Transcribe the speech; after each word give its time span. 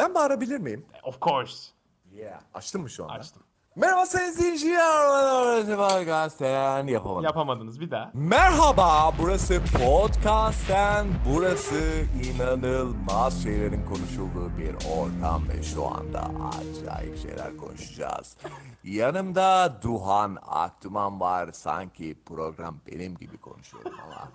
Ben 0.00 0.14
bağırabilir 0.14 0.58
miyim? 0.58 0.86
Of 1.02 1.20
course. 1.20 1.70
Yeah. 2.12 2.40
Açtın 2.54 2.80
mı 2.80 2.90
şu 2.90 3.04
anda? 3.04 3.14
Açtım. 3.14 3.42
Merhaba 3.76 4.06
sayın 4.06 4.30
izleyiciler. 4.30 6.28
Sen 6.28 6.86
yapamadım. 6.86 7.24
Yapamadınız 7.24 7.80
bir 7.80 7.90
daha. 7.90 8.10
Merhaba, 8.14 9.12
burası 9.18 9.60
Podcast'ten, 9.84 11.06
burası 11.34 12.04
inanılmaz 12.24 13.42
şeylerin 13.42 13.84
konuşulduğu 13.84 14.58
bir 14.58 14.74
ortam 14.74 15.48
ve 15.48 15.62
şu 15.62 15.86
anda 15.86 16.30
acayip 16.48 17.18
şeyler 17.22 17.56
konuşacağız. 17.56 18.36
Yanımda 18.84 19.78
Duhan 19.82 20.38
Aktuman 20.46 21.20
var, 21.20 21.52
sanki 21.52 22.18
program 22.26 22.76
benim 22.92 23.14
gibi 23.16 23.38
konuşuyorum 23.38 23.92
ama... 24.04 24.28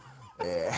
e, 0.43 0.69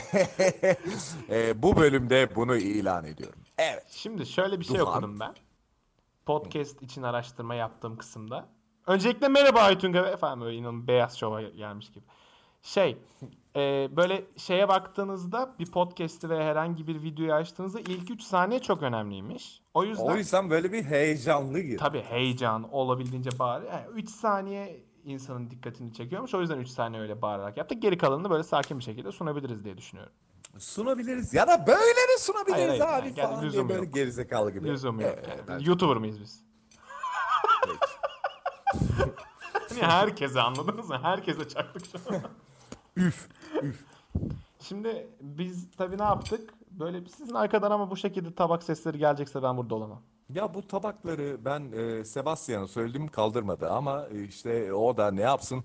e, 1.29 1.61
bu 1.61 1.75
bölümde 1.77 2.35
bunu 2.35 2.57
ilan 2.57 3.05
ediyorum. 3.05 3.39
Evet. 3.57 3.85
Şimdi 3.89 4.25
şöyle 4.25 4.59
bir 4.59 4.65
şey 4.65 4.77
Duhan. 4.77 4.93
okudum 4.93 5.19
ben. 5.19 5.33
Podcast 6.25 6.81
için 6.81 7.03
araştırma 7.03 7.55
yaptığım 7.55 7.97
kısımda. 7.97 8.49
Öncelikle 8.87 9.27
merhaba 9.27 9.59
Aytunga 9.59 9.99
efendim 9.99 10.41
böyle 10.41 10.57
inanın 10.57 10.87
beyaz 10.87 11.17
şova 11.17 11.41
gelmiş 11.41 11.91
gibi. 11.91 12.05
Şey 12.61 12.97
e, 13.55 13.89
böyle 13.95 14.23
şeye 14.37 14.67
baktığınızda 14.67 15.55
bir 15.59 15.71
podcast'i 15.71 16.29
ve 16.29 16.43
herhangi 16.43 16.87
bir 16.87 17.03
videoyu 17.03 17.33
açtığınızda 17.33 17.79
ilk 17.79 18.11
3 18.11 18.21
saniye 18.21 18.59
çok 18.59 18.83
önemliymiş. 18.83 19.61
O 19.73 19.83
yüzden 19.83 20.03
O 20.03 20.15
yüzden 20.15 20.49
böyle 20.49 20.71
bir 20.71 20.83
heyecanlı 20.83 21.59
gir. 21.59 21.77
tabii 21.77 22.01
heyecan 22.01 22.73
olabildiğince 22.73 23.29
bağır. 23.39 23.63
Yani 23.63 23.85
3 23.93 24.09
saniye 24.09 24.79
insanın 25.07 25.49
dikkatini 25.49 25.93
çekiyormuş. 25.93 26.33
O 26.33 26.41
yüzden 26.41 26.57
3 26.59 26.69
saniye 26.69 27.01
öyle 27.01 27.21
bağırarak 27.21 27.57
yaptık. 27.57 27.81
Geri 27.81 27.97
kalanını 27.97 28.29
böyle 28.29 28.43
sakin 28.43 28.79
bir 28.79 28.83
şekilde 28.83 29.11
sunabiliriz 29.11 29.63
diye 29.63 29.77
düşünüyorum. 29.77 30.13
Sunabiliriz 30.59 31.33
ya 31.33 31.47
da 31.47 31.67
böyle 31.67 31.95
de 31.95 32.17
sunabiliriz 32.19 32.69
Hayır, 32.69 32.79
hayır, 32.79 33.03
abi 33.03 33.19
yani 33.19 33.29
falan 33.29 33.51
diye 33.51 33.69
böyle 33.69 33.85
yok. 33.85 33.93
gerizekalı 33.93 34.51
gibi. 34.51 34.67
Lüzum 34.67 34.99
yok. 34.99 35.11
Evet, 35.13 35.27
yani. 35.29 35.41
ben- 35.47 35.59
YouTuber 35.59 35.97
mıyız 35.97 36.21
biz? 36.21 36.43
Hani 39.69 39.81
herkese 39.81 40.41
anladınız 40.41 40.89
mı? 40.89 40.99
Herkese 41.01 41.47
çaktık 41.47 41.85
şu 41.91 42.15
an. 42.15 42.21
Üf, 42.95 43.29
üf. 43.61 43.85
Şimdi 44.59 45.07
biz 45.21 45.71
tabii 45.77 45.97
ne 45.97 46.03
yaptık? 46.03 46.53
Böyle 46.71 47.05
sizin 47.05 47.33
arkadan 47.33 47.71
ama 47.71 47.91
bu 47.91 47.97
şekilde 47.97 48.35
tabak 48.35 48.63
sesleri 48.63 48.97
gelecekse 48.97 49.43
ben 49.43 49.57
burada 49.57 49.75
olamam. 49.75 50.01
Ya 50.33 50.53
bu 50.53 50.67
tabakları 50.67 51.45
ben 51.45 51.71
e, 51.71 52.05
Sebastian'a 52.05 52.67
söyledim 52.67 53.07
kaldırmadı 53.07 53.69
ama 53.69 54.05
e, 54.07 54.23
işte 54.23 54.73
o 54.73 54.97
da 54.97 55.11
ne 55.11 55.21
yapsın? 55.21 55.63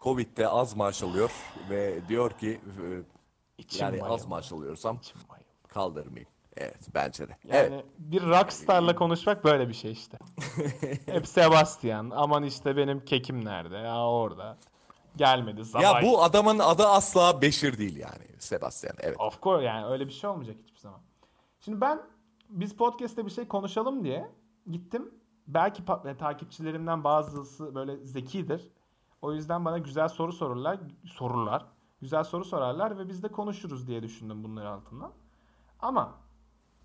Covid'de 0.00 0.48
az 0.48 0.76
maaş 0.76 1.02
alıyor 1.02 1.30
ve 1.70 2.08
diyor 2.08 2.30
ki 2.30 2.60
e, 2.66 2.84
İçim 3.58 3.80
yani 3.86 4.02
az 4.02 4.08
bayıldı. 4.10 4.28
maaş 4.28 4.52
alıyorsam 4.52 4.96
İçim 4.96 5.20
bayıldı. 5.30 5.48
kaldırmayayım. 5.68 6.28
Evet 6.56 6.78
bence 6.94 7.28
de. 7.28 7.36
Yani 7.44 7.56
Evet. 7.74 7.84
bir 7.98 8.22
rockstarla 8.22 8.94
konuşmak 8.94 9.44
böyle 9.44 9.68
bir 9.68 9.74
şey 9.74 9.92
işte. 9.92 10.18
Hep 11.06 11.26
Sebastian. 11.28 12.10
Aman 12.14 12.42
işte 12.42 12.76
benim 12.76 13.04
kekim 13.04 13.44
nerede? 13.44 13.76
Ya 13.76 14.06
orada. 14.06 14.56
Gelmedi. 15.16 15.58
Ya 15.58 15.64
Zavay. 15.64 16.02
bu 16.02 16.22
adamın 16.22 16.58
adı 16.58 16.86
asla 16.86 17.42
Beşir 17.42 17.78
değil 17.78 17.96
yani 17.96 18.24
Sebastian. 18.38 18.94
Evet. 19.00 19.20
Of 19.20 19.42
course 19.42 19.64
yani 19.64 19.86
öyle 19.86 20.06
bir 20.06 20.12
şey 20.12 20.30
olmayacak 20.30 20.56
hiçbir 20.62 20.78
zaman. 20.80 21.00
Şimdi 21.60 21.80
ben 21.80 22.00
biz 22.52 22.76
podcast'te 22.76 23.26
bir 23.26 23.30
şey 23.30 23.48
konuşalım 23.48 24.04
diye 24.04 24.30
gittim. 24.70 25.14
Belki 25.46 25.82
e, 26.04 26.16
takipçilerimden 26.16 27.04
bazısı 27.04 27.74
böyle 27.74 27.96
zekidir. 27.96 28.68
O 29.22 29.32
yüzden 29.32 29.64
bana 29.64 29.78
güzel 29.78 30.08
soru 30.08 30.32
sorurlar, 30.32 30.80
sorurlar. 31.04 31.66
Güzel 32.00 32.24
soru 32.24 32.44
sorarlar 32.44 32.98
ve 32.98 33.08
biz 33.08 33.22
de 33.22 33.28
konuşuruz 33.28 33.86
diye 33.86 34.02
düşündüm 34.02 34.44
bunları 34.44 34.70
altından. 34.70 35.12
Ama 35.80 36.14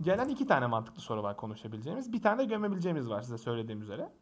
gelen 0.02 0.30
iki 0.30 0.48
tane 0.48 0.68
mantıklı 0.68 1.02
soru 1.02 1.23
var 1.23 1.38
konuşabileceğimiz. 1.38 2.14
Bir 2.14 2.22
tane 2.22 2.40
de 2.40 2.45
gömebileceğimiz 2.45 3.10
var 3.10 3.22
size 3.22 3.38
söylediğim 3.38 3.82
üzere. 3.82 4.14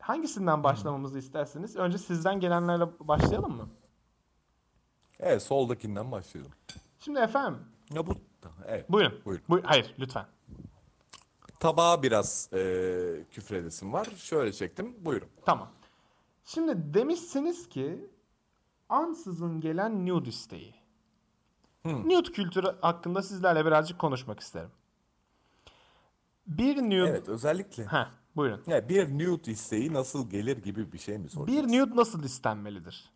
Hangisinden 0.00 0.64
başlamamızı 0.64 1.18
isterseniz 1.18 1.76
önce 1.76 1.98
sizden 1.98 2.40
gelenlerle 2.40 2.86
başlayalım 3.00 3.56
mı? 3.56 3.68
Evet 5.20 5.42
soldakinden 5.42 6.12
başlayalım. 6.12 6.52
Şimdi 6.98 7.18
efendim 7.18 7.60
Ya 7.90 8.06
bu 8.06 8.14
evet. 8.66 8.92
buyurun. 8.92 9.20
Buyurun. 9.24 9.44
Buyur- 9.48 9.64
hayır 9.64 9.94
lütfen. 9.98 10.26
Tabağa 11.60 12.02
biraz 12.02 12.48
e, 12.52 12.58
küfredesim 13.30 13.92
var. 13.92 14.08
Şöyle 14.16 14.52
çektim. 14.52 14.96
Buyurun. 15.04 15.28
Tamam. 15.46 15.68
Şimdi 16.44 16.94
demişsiniz 16.94 17.68
ki 17.68 18.10
ansızın 18.88 19.60
gelen 19.60 20.06
nude 20.06 20.28
isteği. 20.28 20.74
Nude 21.84 22.32
kültürü 22.32 22.66
hakkında 22.80 23.22
sizlerle 23.22 23.66
birazcık 23.66 23.98
konuşmak 23.98 24.40
isterim. 24.40 24.70
Bir 26.46 26.76
nude... 26.76 27.10
Evet 27.10 27.28
özellikle. 27.28 27.84
Heh, 27.84 28.10
buyurun. 28.36 28.62
Ya 28.66 28.88
bir 28.88 29.18
nude 29.18 29.50
isteği 29.50 29.92
nasıl 29.92 30.30
gelir 30.30 30.56
gibi 30.56 30.92
bir 30.92 30.98
şey 30.98 31.18
mi 31.18 31.28
soruyorsun? 31.28 31.72
Bir 31.72 31.78
nude 31.78 31.96
nasıl 31.96 32.24
istenmelidir? 32.24 33.10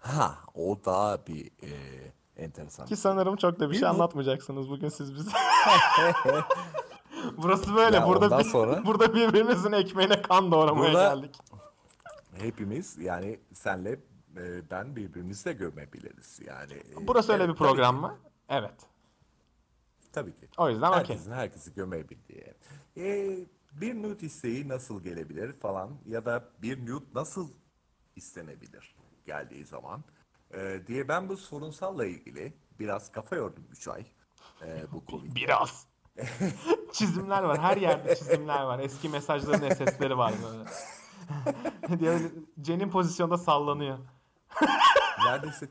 Ha, 0.00 0.38
o 0.54 0.80
daha 0.84 1.26
bir 1.26 1.46
e, 1.46 1.70
enteresan. 2.40 2.86
Ki 2.86 2.96
sanırım 2.96 3.36
çok 3.36 3.60
da 3.60 3.70
bir 3.70 3.76
şey 3.76 3.88
anlatmayacaksınız 3.88 4.70
bugün 4.70 4.88
siz 4.88 5.14
bize. 5.14 5.30
Burası 7.36 7.74
böyle. 7.74 7.96
Ya 7.96 8.06
burada 8.06 8.38
bir- 8.38 8.44
sonra- 8.44 8.82
burada 8.86 9.14
birbirimizin 9.14 9.72
ekmeğine 9.72 10.22
kan 10.22 10.52
doğramaya 10.52 10.92
Burada- 10.92 11.14
geldik. 11.14 11.36
Hepimiz 12.38 12.98
yani 12.98 13.40
senle 13.52 13.90
e, 14.36 14.70
ben 14.70 14.96
birbirimizi 14.96 15.44
de 15.44 15.52
gömebiliriz. 15.52 16.40
Yani 16.46 16.72
e, 16.72 17.06
Burası 17.06 17.32
öyle 17.32 17.44
evet, 17.44 17.54
bir 17.54 17.58
program 17.58 18.00
mı? 18.00 18.18
Evet. 18.48 18.74
Tabii 20.12 20.34
ki. 20.34 20.48
O 20.58 20.70
yüzden 20.70 20.88
okey. 20.88 20.98
Herkesin 20.98 21.32
herkesi 21.32 21.74
gömebildiği. 21.74 22.54
E, 22.96 23.36
bir 23.72 24.02
nude 24.02 24.26
isteği 24.26 24.68
nasıl 24.68 25.02
gelebilir 25.02 25.52
falan 25.52 25.90
ya 26.06 26.24
da 26.24 26.44
bir 26.62 26.86
nude 26.86 27.04
nasıl 27.14 27.50
istenebilir 28.16 28.94
geldiği 29.26 29.66
zaman 29.66 30.04
e, 30.54 30.82
diye 30.86 31.08
ben 31.08 31.28
bu 31.28 31.36
sorunsalla 31.36 32.06
ilgili 32.06 32.54
biraz 32.80 33.12
kafa 33.12 33.36
yordum 33.36 33.64
3 33.70 33.88
ay 33.88 34.06
e, 34.62 34.92
bu 34.92 35.04
Covid. 35.10 35.36
Biraz. 35.36 35.86
çizimler 36.92 37.42
var. 37.42 37.58
Her 37.60 37.76
yerde 37.76 38.16
çizimler 38.16 38.62
var. 38.62 38.78
Eski 38.78 39.08
mesajların 39.08 39.74
SS'leri 39.74 40.18
var 40.18 40.34
böyle. 40.44 40.64
Diye 42.00 42.32
Cen'in 42.60 42.90
pozisyonda 42.90 43.38
sallanıyor. 43.38 43.98
Neredeyse 45.24 45.68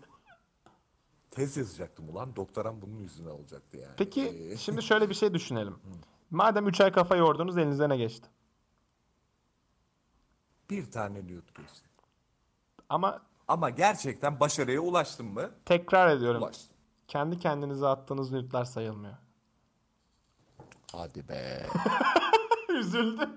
tez 1.31 1.57
yazacaktım 1.57 2.09
ulan. 2.09 2.35
Doktoram 2.35 2.81
bunun 2.81 3.00
yüzüne 3.00 3.29
olacaktı 3.29 3.78
yani. 3.78 3.94
Peki 3.97 4.22
Ee, 4.22 4.57
şimdi 4.57 4.81
şöyle 4.84 5.09
bir 5.09 5.13
şey 5.13 5.34
düşünelim. 5.34 5.75
Madem 6.31 6.67
3 6.67 6.81
ay 6.81 6.91
kafa 6.91 7.16
yordunuz 7.16 7.57
elinize 7.57 7.90
ne 7.90 7.97
geçti? 7.97 8.29
bir 10.69 10.91
tane 10.91 11.19
nude 11.23 11.34
geçti. 11.57 11.90
Ama 12.90 13.22
Ama 13.49 13.69
gerçekten 13.69 14.39
başarıya 14.39 14.81
ulaştım 14.81 15.33
mı? 15.33 15.51
tekrar 15.65 16.15
ediyorum. 16.15 16.41
Ulaştım. 16.41 16.75
Kendi 17.07 17.39
kendinize 17.39 17.87
attığınız 17.87 18.31
nütler 18.31 18.65
sayılmıyor. 18.65 19.17
Hadi 20.91 21.27
be. 21.27 21.65
Üzüldüm. 22.79 23.29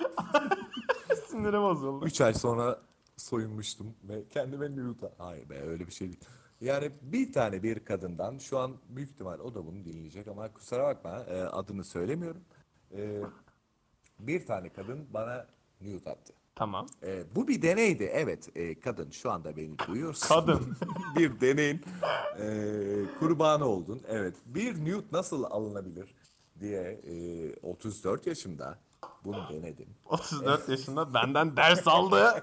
Sinirim 1.26 1.62
bozuldu. 1.62 2.04
3 2.06 2.20
ay 2.20 2.34
sonra 2.34 2.80
soyunmuştum 3.16 3.94
ve 4.04 4.28
kendime 4.28 4.76
nude... 4.76 5.12
Hayır 5.18 5.48
be 5.48 5.60
öyle 5.60 5.86
bir 5.86 5.92
şey 5.92 6.08
değil. 6.08 6.24
Yani 6.60 6.90
bir 7.02 7.32
tane 7.32 7.62
bir 7.62 7.84
kadından 7.84 8.38
şu 8.38 8.58
an 8.58 8.76
büyük 8.88 9.10
ihtimal 9.10 9.38
o 9.38 9.54
da 9.54 9.66
bunu 9.66 9.84
dinleyecek 9.84 10.28
ama 10.28 10.52
kusura 10.52 10.84
bakma 10.84 11.18
e, 11.18 11.42
adını 11.42 11.84
söylemiyorum. 11.84 12.44
E, 12.96 13.22
bir 14.18 14.46
tane 14.46 14.68
kadın 14.68 15.06
bana 15.14 15.46
nude 15.80 16.10
attı. 16.10 16.32
Tamam. 16.54 16.86
E, 17.02 17.22
bu 17.36 17.48
bir 17.48 17.62
deneydi. 17.62 18.10
Evet 18.12 18.48
e, 18.56 18.80
kadın 18.80 19.10
şu 19.10 19.30
anda 19.30 19.56
beni 19.56 19.78
duyuyorsun. 19.78 20.28
Kadın. 20.34 20.76
bir 21.16 21.40
deneyin 21.40 21.80
e, 22.40 22.46
kurbanı 23.18 23.64
oldun. 23.64 24.02
Evet. 24.08 24.34
Bir 24.46 24.80
nude 24.80 25.06
nasıl 25.12 25.44
alınabilir 25.44 26.14
diye 26.60 27.00
e, 27.06 27.54
34 27.62 28.26
yaşımda 28.26 28.78
bunu 29.24 29.48
denedim. 29.52 29.88
34 30.04 30.68
yaşında 30.68 31.14
benden 31.14 31.56
ders 31.56 31.88
aldı. 31.88 32.42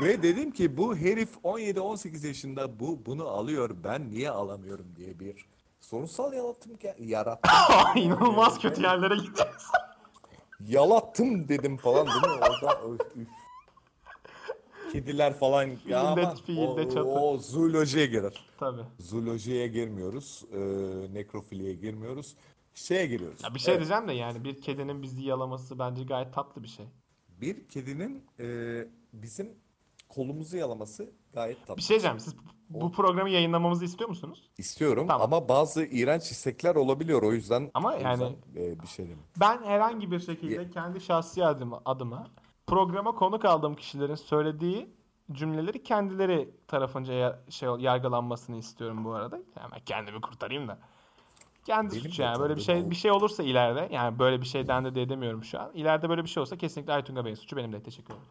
Ve 0.00 0.22
dedim 0.22 0.50
ki 0.50 0.76
bu 0.76 0.96
herif 0.96 1.36
17-18 1.44 2.26
yaşında 2.26 2.80
bu 2.80 3.06
bunu 3.06 3.28
alıyor 3.28 3.70
ben 3.84 4.10
niye 4.10 4.30
alamıyorum 4.30 4.86
diye 4.96 5.20
bir 5.20 5.46
sorunsal 5.80 6.32
yarattım 6.32 6.72
yarattım. 6.98 7.52
İnanılmaz 7.96 8.58
kötü 8.58 8.82
yerlere 8.82 9.16
gidiyoruz. 9.16 9.66
Yalattım 10.60 11.48
dedim 11.48 11.76
falan 11.76 12.06
değil 12.06 12.36
mi? 12.36 12.40
Orada 12.42 12.80
öf, 12.82 13.16
üf. 13.16 13.28
Kediler 14.92 15.34
falan 15.34 15.70
ya 15.88 16.00
aman, 16.00 16.36
fiilde 16.36 17.00
o, 17.02 17.20
o 17.32 17.38
zoolojiye 17.38 18.06
girer. 18.06 18.44
Tabii. 18.58 18.82
Zoolojiye 18.98 19.68
girmiyoruz. 19.68 20.44
E, 20.52 20.58
nekrofiliye 21.14 21.74
girmiyoruz. 21.74 22.36
Şeye 22.74 23.06
giriyoruz. 23.06 23.42
Ya 23.44 23.54
bir 23.54 23.60
şey 23.60 23.74
Evet. 23.74 23.80
diyeceğim 23.80 24.08
de 24.08 24.12
yani 24.12 24.44
bir 24.44 24.60
kedinin 24.60 25.02
bizi 25.02 25.22
yalaması 25.22 25.78
bence 25.78 26.02
gayet 26.04 26.34
tatlı 26.34 26.62
bir 26.62 26.68
şey. 26.68 26.86
Bir 27.40 27.68
kedinin 27.68 28.24
e, 28.40 28.46
bizim 29.12 29.54
kolumuzu 30.08 30.56
yalaması 30.56 31.10
gayet 31.34 31.60
tatlı. 31.60 31.76
Bir 31.76 31.82
şey 31.82 31.88
diyeceğim 31.94 32.20
siz 32.20 32.34
Bu 32.70 32.92
programı 32.92 33.30
yayınlamamızı 33.30 33.84
istiyor 33.84 34.08
musunuz? 34.10 34.50
İstiyorum 34.58 35.06
Tamam. 35.08 35.32
ama 35.32 35.48
bazı 35.48 35.84
iğrenç 35.84 36.22
istekler 36.30 36.74
olabiliyor 36.76 37.22
o 37.22 37.32
yüzden 37.32 37.70
Ama 37.74 37.88
o 37.90 37.92
yüzden, 37.94 38.10
yani- 38.10 38.36
e, 38.56 38.80
bir 38.80 38.86
şey 38.86 39.04
diyeyim. 39.06 39.22
Ben 39.40 39.62
herhangi 39.64 40.10
bir 40.10 40.20
şekilde 40.20 40.70
kendi 40.70 41.00
şahsi 41.00 41.44
adıma, 41.44 41.82
adıma 41.84 42.26
programa 42.66 43.12
konuk 43.14 43.44
aldığım 43.44 43.74
kişilerin 43.74 44.14
söylediği 44.14 44.88
cümleleri 45.32 45.82
kendileri 45.82 46.50
tarafınca 46.68 47.12
ya- 47.14 47.38
şey 47.50 47.68
yargılanmasını 47.68 48.56
istiyorum 48.56 49.04
bu 49.04 49.12
arada. 49.14 49.40
Hemen 49.54 49.80
kendimi 49.86 50.20
kurtarayım 50.20 50.68
da. 50.68 50.78
Kendi 51.64 51.90
Benim 51.92 52.02
suçu 52.02 52.22
yani 52.22 52.40
böyle 52.40 52.56
bir 52.56 52.60
şey 52.60 52.90
bir 52.90 52.94
şey 52.96 53.10
olursa 53.10 53.42
ileride 53.42 53.88
yani 53.94 54.18
böyle 54.18 54.40
bir 54.40 54.46
şeyden 54.46 54.84
de 54.84 54.94
de 54.94 55.08
demiyorum 55.08 55.44
şu 55.44 55.60
an. 55.60 55.70
İleride 55.74 56.08
böyle 56.08 56.24
bir 56.24 56.28
şey 56.28 56.40
olsa 56.40 56.56
kesinlikle 56.56 56.92
Aytunga 56.92 57.24
Bey'in 57.24 57.34
suçu 57.36 57.56
benim 57.56 57.72
de 57.72 57.82
teşekkür 57.82 58.14
ederim. 58.14 58.28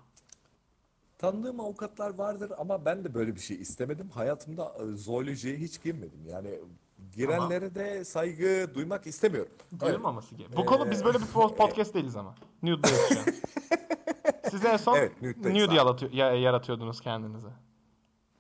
Tanıdığım 1.18 1.60
avukatlar 1.60 2.14
vardır 2.18 2.52
ama 2.58 2.86
ben 2.86 3.04
de 3.04 3.14
böyle 3.14 3.36
bir 3.36 3.40
şey 3.42 3.58
istemedim. 3.62 4.10
Hayatımda 4.10 4.76
e, 4.80 4.96
zoolojiye 4.96 5.56
hiç 5.58 5.84
girmedim. 5.84 6.20
Yani 6.26 6.60
girenlere 7.16 7.76
de 7.76 8.06
saygı 8.06 8.76
duymak 8.76 9.08
istemiyorum. 9.08 9.52
Duyulmaması 9.80 10.36
gerekiyor. 10.36 10.62
Bu 10.62 10.66
konu 10.66 10.92
biz 10.92 11.06
böyle 11.06 11.18
bir 11.18 11.24
po- 11.26 11.56
podcast 11.56 11.94
değiliz 11.94 12.16
ama. 12.16 12.36
An. 12.64 12.80
Siz 14.52 14.66
en 14.66 14.78
son 14.78 14.96
Evet, 14.98 15.22
nude 15.22 15.66
abi. 15.68 15.76
yaratıyor, 15.76 16.12
ya- 16.12 16.34
yaratıyordunuz 16.36 17.02
kendinize. 17.02 17.48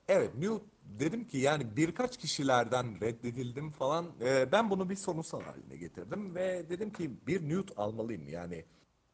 Evet, 0.07 0.35
Newt 0.35 0.61
dedim 0.83 1.27
ki 1.27 1.37
yani 1.37 1.75
birkaç 1.75 2.17
kişilerden 2.17 3.01
reddedildim 3.01 3.69
falan. 3.69 4.05
Ee, 4.21 4.51
ben 4.51 4.69
bunu 4.69 4.89
bir 4.89 4.95
sorunsal 4.95 5.41
haline 5.41 5.75
getirdim 5.77 6.35
ve 6.35 6.69
dedim 6.69 6.93
ki 6.93 7.11
bir 7.27 7.49
Newt 7.49 7.71
almalıyım. 7.77 8.27
Yani 8.27 8.65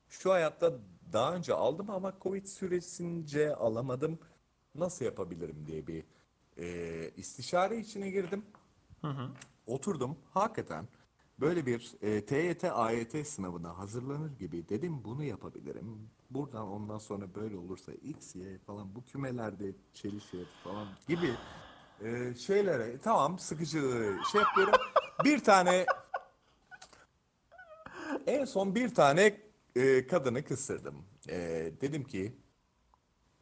şu 0.10 0.32
hayatta 0.32 0.74
daha 1.14 1.36
önce 1.36 1.54
aldım 1.54 1.90
ama 1.90 2.14
Covid 2.22 2.46
süresince 2.46 3.56
alamadım. 3.56 4.20
Nasıl 4.76 5.06
yapabilirim 5.06 5.66
diye 5.68 5.88
bir 5.88 6.04
e, 6.58 7.10
istişare 7.18 7.78
içine 7.78 8.10
girdim. 8.10 8.46
Oturdum 9.68 10.18
hakikaten 10.34 10.88
böyle 11.40 11.66
bir 11.66 11.94
e, 12.02 12.26
TYT 12.26 12.64
AYT 12.64 13.28
sınavına 13.28 13.78
hazırlanır 13.78 14.32
gibi 14.40 14.70
dedim 14.70 15.04
bunu 15.04 15.24
yapabilirim. 15.24 16.10
Buradan 16.30 16.68
ondan 16.68 16.98
sonra 16.98 17.36
böyle 17.36 17.58
olursa 17.58 17.92
X, 17.92 18.36
Y 18.36 18.58
falan 18.58 18.96
bu 18.96 19.06
kümelerde 19.06 19.76
çelişir 19.94 20.48
falan 20.64 20.88
gibi 21.08 21.36
e, 22.04 22.36
şeylere 22.36 22.98
tamam 22.98 23.40
sıkıcı 23.40 23.80
şey 24.32 24.42
yapıyorum. 24.42 24.74
Bir 25.26 25.44
tane 25.44 25.86
en 28.28 28.46
son 28.46 28.76
bir 28.76 28.96
tane 28.96 29.51
e, 29.76 30.08
kadını 30.08 30.44
kısırdım. 30.44 31.06
E, 31.30 31.38
dedim 31.82 32.04
ki 32.04 32.36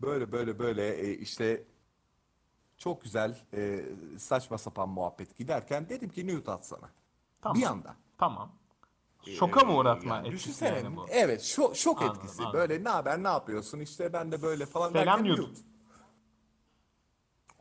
böyle 0.02 0.32
böyle 0.32 0.60
böyle 0.60 0.98
e, 0.98 1.14
işte 1.18 1.64
çok 2.78 3.02
güzel 3.02 3.38
e, 3.54 3.86
saçma 4.18 4.58
sapan 4.58 4.90
muhabbet 4.90 5.38
giderken 5.38 5.90
dedim 5.90 6.10
ki 6.10 6.28
nude 6.28 6.52
atsana. 6.52 6.90
Tamam. 7.42 7.58
Bir 7.62 7.66
anda. 7.66 7.96
Tamam. 8.18 8.52
Şoka 9.28 9.64
mı 9.64 9.72
Ee, 9.72 9.76
uğratma 9.76 10.16
yani 10.16 10.28
etkisi 10.28 10.44
düşünsene, 10.50 10.78
yani 10.78 10.96
bu? 10.96 11.06
Evet 11.10 11.42
şok, 11.42 11.76
şok 11.78 12.02
Anladım, 12.02 12.22
etkisi. 12.22 12.42
anladım. 12.44 12.60
Böyle 12.60 12.84
ne 12.84 12.90
haber 12.90 13.24
ne 13.24 13.28
yapıyorsun 13.28 13.80
işte 13.80 14.14
ben 14.14 14.32
de 14.32 14.42
böyle 14.42 14.66
falan 14.66 14.92
Selam 14.92 15.24
nude. 15.26 15.42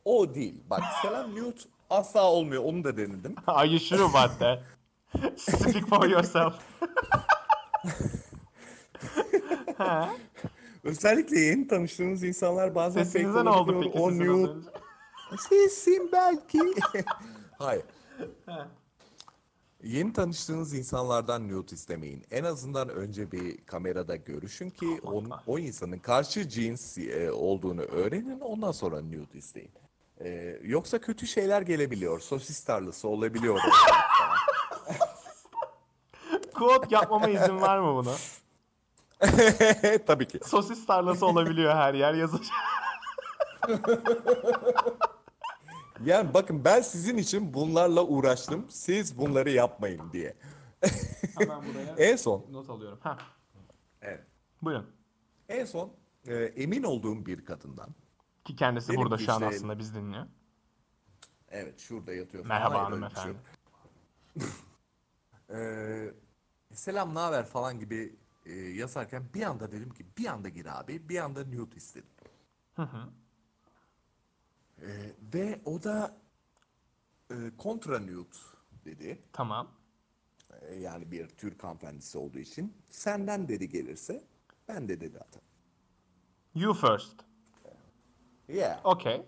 O 0.05 0.35
değil. 0.35 0.63
Bak 0.69 0.83
selam 1.01 1.35
nude 1.35 1.59
asla 1.89 2.31
olmuyor 2.31 2.63
onu 2.63 2.83
da 2.83 2.97
denedim. 2.97 3.35
Are 3.47 3.67
you 3.67 3.79
sure 3.79 4.03
about 4.03 4.39
that? 4.39 4.59
Speak 5.39 5.87
for 5.87 6.05
yourself. 6.07 6.53
Özellikle 10.83 11.39
yeni 11.39 11.67
tanıştığınız 11.67 12.23
insanlar 12.23 12.75
bazen 12.75 13.03
fake 13.03 13.11
Sesinize 13.11 13.45
ne 13.45 13.49
oldu 13.49 13.81
peki 13.81 13.99
O 13.99 14.11
önce? 14.11 14.51
Sesim 15.49 16.11
belki. 16.11 16.59
Hayır. 17.57 17.83
Yeni 19.83 20.13
tanıştığınız 20.13 20.73
insanlardan 20.73 21.47
nude 21.47 21.75
istemeyin. 21.75 22.23
En 22.31 22.43
azından 22.43 22.89
önce 22.89 23.31
bir 23.31 23.57
kamerada 23.57 24.15
görüşün 24.15 24.69
ki 24.69 24.99
on, 25.03 25.31
o 25.47 25.59
insanın 25.59 25.99
karşı 25.99 26.49
cins 26.49 26.97
e, 26.97 27.31
olduğunu 27.31 27.81
öğrenin. 27.81 28.39
Ondan 28.39 28.71
sonra 28.71 29.01
nude 29.01 29.37
isteyin. 29.37 29.71
E, 30.19 30.59
yoksa 30.63 31.01
kötü 31.01 31.27
şeyler 31.27 31.61
gelebiliyor. 31.61 32.19
Sosis 32.19 32.63
tarlası 32.63 33.07
olabiliyor. 33.07 33.59
Quote 36.53 36.95
yapmama 36.95 37.29
izin 37.29 37.61
var 37.61 37.79
mı 37.79 37.95
buna? 37.95 38.15
Tabii 40.07 40.27
ki. 40.27 40.39
Sosis 40.45 40.85
tarlası 40.85 41.25
olabiliyor 41.25 41.75
her 41.75 41.93
yer 41.93 42.13
yazıyor. 42.13 42.45
Yani 46.05 46.33
bakın 46.33 46.65
ben 46.65 46.81
sizin 46.81 47.17
için 47.17 47.53
bunlarla 47.53 48.03
uğraştım. 48.03 48.65
Siz 48.69 49.17
bunları 49.17 49.49
yapmayın 49.49 50.11
diye. 50.13 50.35
Hemen 51.37 51.61
buraya 51.65 51.95
En 52.11 52.15
son 52.15 52.45
not 52.51 52.69
alıyorum. 52.69 52.99
Ha, 53.01 53.17
evet. 54.01 54.23
buyurun. 54.61 54.95
En 55.49 55.65
son 55.65 55.93
e, 56.27 56.35
emin 56.35 56.83
olduğum 56.83 57.25
bir 57.25 57.45
kadından 57.45 57.89
Ki 58.45 58.55
kendisi 58.55 58.89
Benim 58.89 59.01
burada 59.01 59.17
şu 59.17 59.31
an 59.33 59.35
işte- 59.35 59.55
aslında 59.55 59.79
biz 59.79 59.95
dinliyor. 59.95 60.25
Evet 61.49 61.79
şurada 61.79 62.13
yatıyor. 62.13 62.45
Merhaba 62.45 62.83
hanımefendi. 62.85 63.37
Ee, 65.49 66.13
selam 66.73 67.15
ne 67.15 67.19
haber 67.19 67.45
falan 67.45 67.79
gibi 67.79 68.15
e, 68.49 68.53
yazarken 68.55 69.23
bir 69.33 69.41
anda 69.41 69.71
dedim 69.71 69.89
ki 69.89 70.05
bir 70.17 70.25
anda 70.25 70.49
gir 70.49 70.79
abi 70.79 71.09
bir 71.09 71.17
anda 71.17 71.45
nude 71.45 71.75
istedim. 71.75 72.09
Ee, 74.81 74.87
ve 75.33 75.61
o 75.65 75.83
da 75.83 76.17
e, 77.31 77.35
kontra 77.57 77.99
nude 77.99 78.37
dedi. 78.85 79.21
Tamam. 79.33 79.71
Ee, 80.61 80.75
yani 80.75 81.11
bir 81.11 81.27
Türk 81.27 81.63
hanımefendisi 81.63 82.17
olduğu 82.17 82.39
için. 82.39 82.77
Senden 82.89 83.47
dedi 83.47 83.69
gelirse 83.69 84.23
ben 84.67 84.87
de 84.87 85.01
dedi 85.01 85.19
atarım. 85.19 85.47
You 86.55 86.73
first. 86.73 87.15
Yeah. 88.47 88.85
Okay. 88.85 89.25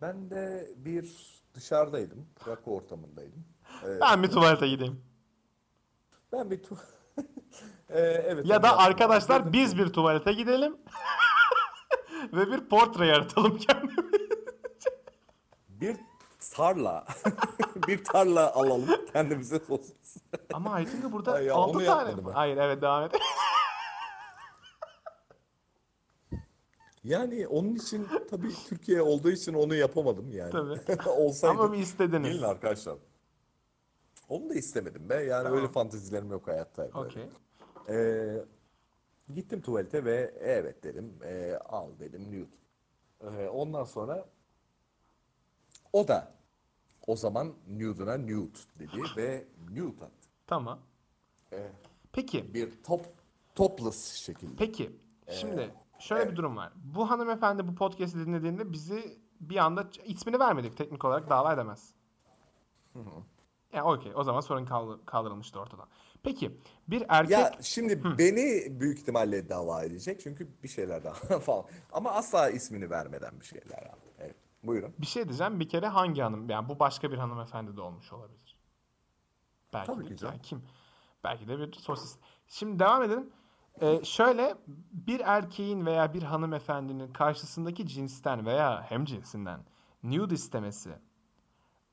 Ben 0.00 0.30
de 0.30 0.70
bir 0.76 1.16
dışarıdaydım. 1.54 2.26
Rakı 2.46 2.70
ortamındaydım. 2.70 3.44
Ee, 3.84 4.00
Ben 4.00 4.22
bir 4.22 4.28
tuvalete 4.28 4.68
gideyim. 4.68 5.04
ben 6.32 6.50
bir 6.50 6.62
tu 6.62 6.78
Ee, 7.90 8.00
evet. 8.00 8.46
Ya 8.46 8.62
da 8.62 8.78
arkadaşlar 8.78 9.36
Girdim. 9.40 9.52
biz 9.52 9.78
bir 9.78 9.88
tuvalete 9.88 10.32
gidelim. 10.32 10.76
Ve 12.32 12.52
bir 12.52 12.68
portre 12.68 13.06
yaratalım 13.06 13.58
kendimize. 13.58 14.02
bir 15.68 15.96
tarla 16.54 17.04
bir 17.88 18.04
tarla 18.04 18.54
alalım 18.54 18.88
kendimize 19.12 19.58
sosis. 19.58 20.16
Ama 20.52 20.72
Aytunga 20.72 21.12
burada 21.12 21.32
Ay 21.32 21.44
ya, 21.44 21.54
6 21.54 21.78
onu 21.78 21.86
tane. 21.86 22.26
ben. 22.26 22.32
Hayır 22.32 22.56
evet 22.56 22.82
devam 22.82 23.04
et. 23.04 23.12
Yani 27.04 27.46
onun 27.46 27.74
için 27.74 28.08
tabii 28.30 28.48
Türkiye 28.68 29.02
olduğu 29.02 29.30
için 29.30 29.54
onu 29.54 29.74
yapamadım 29.74 30.30
yani. 30.32 30.50
Tabii. 30.50 31.08
Olsaydı. 31.08 31.52
Ama 31.52 31.72
bir 31.72 31.78
istediniz. 31.78 32.32
Gelin 32.32 32.42
arkadaşlar. 32.42 32.94
Onu 34.28 34.50
da 34.50 34.54
istemedim 34.54 35.08
be. 35.08 35.14
Yani 35.14 35.44
Tamam. 35.44 35.58
öyle 35.58 35.68
fantezilerim 35.68 36.30
yok 36.30 36.46
hayatta. 36.48 36.88
Okey. 36.94 37.28
Ee, 37.88 38.44
gittim 39.34 39.60
tuvalete 39.60 40.04
ve 40.04 40.34
evet 40.40 40.84
dedim. 40.84 41.18
Ee, 41.24 41.54
al 41.54 41.88
dedim 41.98 42.22
nude. 42.32 42.56
Ee, 43.20 43.48
ondan 43.48 43.84
sonra 43.84 44.24
o 45.92 46.08
da 46.08 46.34
o 47.06 47.16
zaman 47.16 47.54
nude'una 47.68 48.16
nude 48.18 48.58
dedi 48.78 49.02
ve 49.16 49.44
nude 49.70 50.04
attı. 50.04 50.28
Tamam. 50.46 50.78
Ee, 51.52 51.68
Peki. 52.12 52.54
bir 52.54 52.82
top 52.82 53.06
topless 53.54 54.14
şekilde. 54.14 54.56
Peki. 54.58 54.96
Ee, 55.26 55.32
Şimdi 55.32 55.74
şöyle 55.98 56.30
bir 56.30 56.36
durum 56.36 56.56
var. 56.56 56.72
Bu 56.94 57.10
hanımefendi 57.10 57.68
bu 57.68 57.74
podcast'i 57.74 58.18
dinlediğinde 58.26 58.72
bizi 58.72 59.18
bir 59.40 59.56
anda 59.56 59.88
ismini 60.04 60.38
vermedik 60.38 60.76
teknik 60.76 61.04
olarak 61.04 61.30
dava 61.30 61.52
edemez. 61.52 61.94
Yani 63.72 63.82
okey. 63.88 64.12
O 64.14 64.24
zaman 64.24 64.40
sorun 64.40 64.64
kaldı- 64.64 65.00
kaldırılmıştı 65.06 65.60
ortadan. 65.60 65.86
Peki 66.22 66.56
bir 66.88 67.04
erkek 67.08 67.30
Ya 67.38 67.52
şimdi 67.62 68.18
beni 68.18 68.80
büyük 68.80 68.98
ihtimalle 68.98 69.48
dava 69.48 69.84
edecek 69.84 70.20
çünkü 70.20 70.48
bir 70.62 70.68
şeyler 70.68 71.04
daha 71.04 71.14
falan. 71.40 71.64
Ama 71.92 72.10
asla 72.12 72.50
ismini 72.50 72.90
vermeden 72.90 73.40
bir 73.40 73.44
şeyler 73.46 73.82
yaptı. 73.82 74.10
Evet. 74.18 74.34
Buyurun. 74.62 74.94
bir 74.98 75.06
şey 75.06 75.24
diyeceğim. 75.28 75.60
Bir 75.60 75.68
kere 75.68 75.86
hangi 75.86 76.20
hanım? 76.22 76.50
Yani 76.50 76.68
bu 76.68 76.78
başka 76.78 77.12
bir 77.12 77.18
hanımefendi 77.18 77.76
de 77.76 77.80
olmuş 77.80 78.12
olabilir. 78.12 78.58
Belki 79.72 79.86
Tabii 79.86 80.08
de- 80.10 80.16
ki 80.16 80.24
yani 80.24 80.42
kim? 80.42 80.62
Belki 81.24 81.48
de 81.48 81.58
bir 81.58 81.72
sosis. 81.72 82.16
Şimdi 82.48 82.78
devam 82.78 83.02
edelim. 83.02 83.30
Ee, 83.80 84.04
şöyle 84.04 84.54
bir 84.92 85.20
erkeğin 85.20 85.86
veya 85.86 86.14
bir 86.14 86.22
hanımefendinin 86.22 87.12
karşısındaki 87.12 87.86
cinsten 87.88 88.46
veya 88.46 88.82
hem 88.88 89.04
cinsinden 89.04 89.60
nude 90.02 90.34
istemesi 90.34 90.90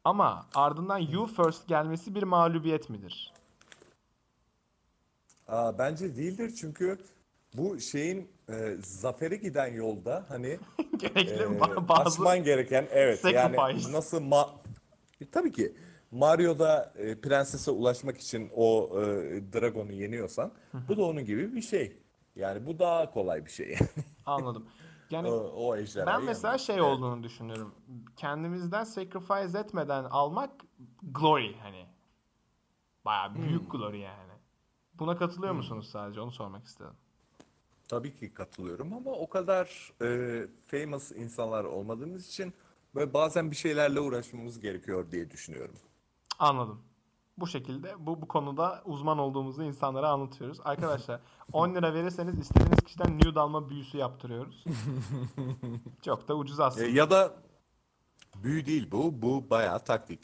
ama 0.03 0.45
ardından 0.55 0.97
you 0.97 1.27
first 1.27 1.67
gelmesi 1.67 2.15
bir 2.15 2.23
mağlubiyet 2.23 2.89
midir? 2.89 3.33
Aa, 5.47 5.77
bence 5.77 6.15
değildir 6.17 6.53
çünkü 6.59 6.97
bu 7.53 7.79
şeyin 7.79 8.27
e, 8.49 8.75
zafere 8.83 9.35
giden 9.35 9.67
yolda 9.73 10.25
hani 10.29 10.59
Gerekli 10.97 11.43
ba- 11.43 11.87
bazı 11.87 12.09
açman 12.09 12.43
gereken 12.43 12.87
evet 12.91 13.23
yani 13.25 13.57
nasıl 13.91 14.21
ma 14.21 14.49
E, 15.21 15.29
tabii 15.29 15.51
ki 15.51 15.73
Mario'da 16.11 16.93
e, 16.97 17.15
prensese 17.21 17.71
ulaşmak 17.71 18.17
için 18.17 18.51
o 18.55 18.89
e, 19.01 19.03
dragonu 19.53 19.91
yeniyorsan 19.91 20.51
bu 20.87 20.97
da 20.97 21.03
onun 21.03 21.25
gibi 21.25 21.55
bir 21.55 21.61
şey. 21.61 21.97
Yani 22.35 22.65
bu 22.65 22.79
daha 22.79 23.11
kolay 23.11 23.45
bir 23.45 23.51
şey. 23.51 23.77
anladım. 24.25 24.65
Yani 25.11 25.27
o, 25.27 25.33
o 25.33 25.77
ben 25.77 26.23
mesela 26.23 26.51
yenmek. 26.51 26.61
şey 26.65 26.75
Evet. 26.75 26.85
olduğunu 26.85 27.23
düşünüyorum. 27.23 27.75
Kendimizden 28.15 28.83
sacrifice 28.83 29.59
etmeden 29.59 30.03
almak 30.03 30.51
glory 31.03 31.57
hani. 31.57 31.85
Bayağı 33.05 33.35
büyük 33.35 33.61
Hmm. 33.63 33.69
glory 33.69 33.99
yani. 33.99 34.33
Buna 34.93 35.17
katılıyor 35.17 35.53
musunuz 35.53 35.89
sadece? 35.91 36.21
Onu 36.21 36.31
sormak 36.31 36.65
istedim. 36.65 36.93
Tabii 37.87 38.15
ki 38.15 38.33
katılıyorum 38.33 38.93
ama 38.93 39.11
o 39.11 39.29
kadar 39.29 39.93
e, 40.01 40.47
famous 40.71 41.11
insanlar 41.11 41.63
olmadığımız 41.63 42.27
için 42.27 42.53
böyle 42.95 43.13
bazen 43.13 43.51
bir 43.51 43.55
şeylerle 43.55 43.99
uğraşmamız 43.99 44.59
gerekiyor 44.59 45.11
diye 45.11 45.31
düşünüyorum. 45.31 45.75
Anladım. 46.39 46.81
Bu 47.39 47.47
şekilde 47.47 47.95
bu, 47.99 48.21
bu 48.21 48.27
konuda 48.27 48.81
uzman 48.85 49.17
olduğumuzu 49.17 49.63
insanlara 49.63 50.09
anlatıyoruz. 50.09 50.57
Arkadaşlar 50.63 51.19
10 51.53 51.75
lira 51.75 51.93
verirseniz 51.93 52.39
istediğiniz 52.39 52.79
kişiden 52.85 53.19
nude 53.19 53.39
alma 53.39 53.69
büyüsü 53.69 53.97
yaptırıyoruz. 53.97 54.63
Çok 56.01 56.27
da 56.27 56.35
ucuz 56.35 56.59
E, 56.59 56.63
aslında. 56.63 56.87
ya 56.87 57.09
da 57.09 57.33
büyü 58.43 58.65
değil 58.65 58.91
bu, 58.91 59.21
bu 59.21 59.49
bayağı 59.49 59.79
taktik. 59.79 60.19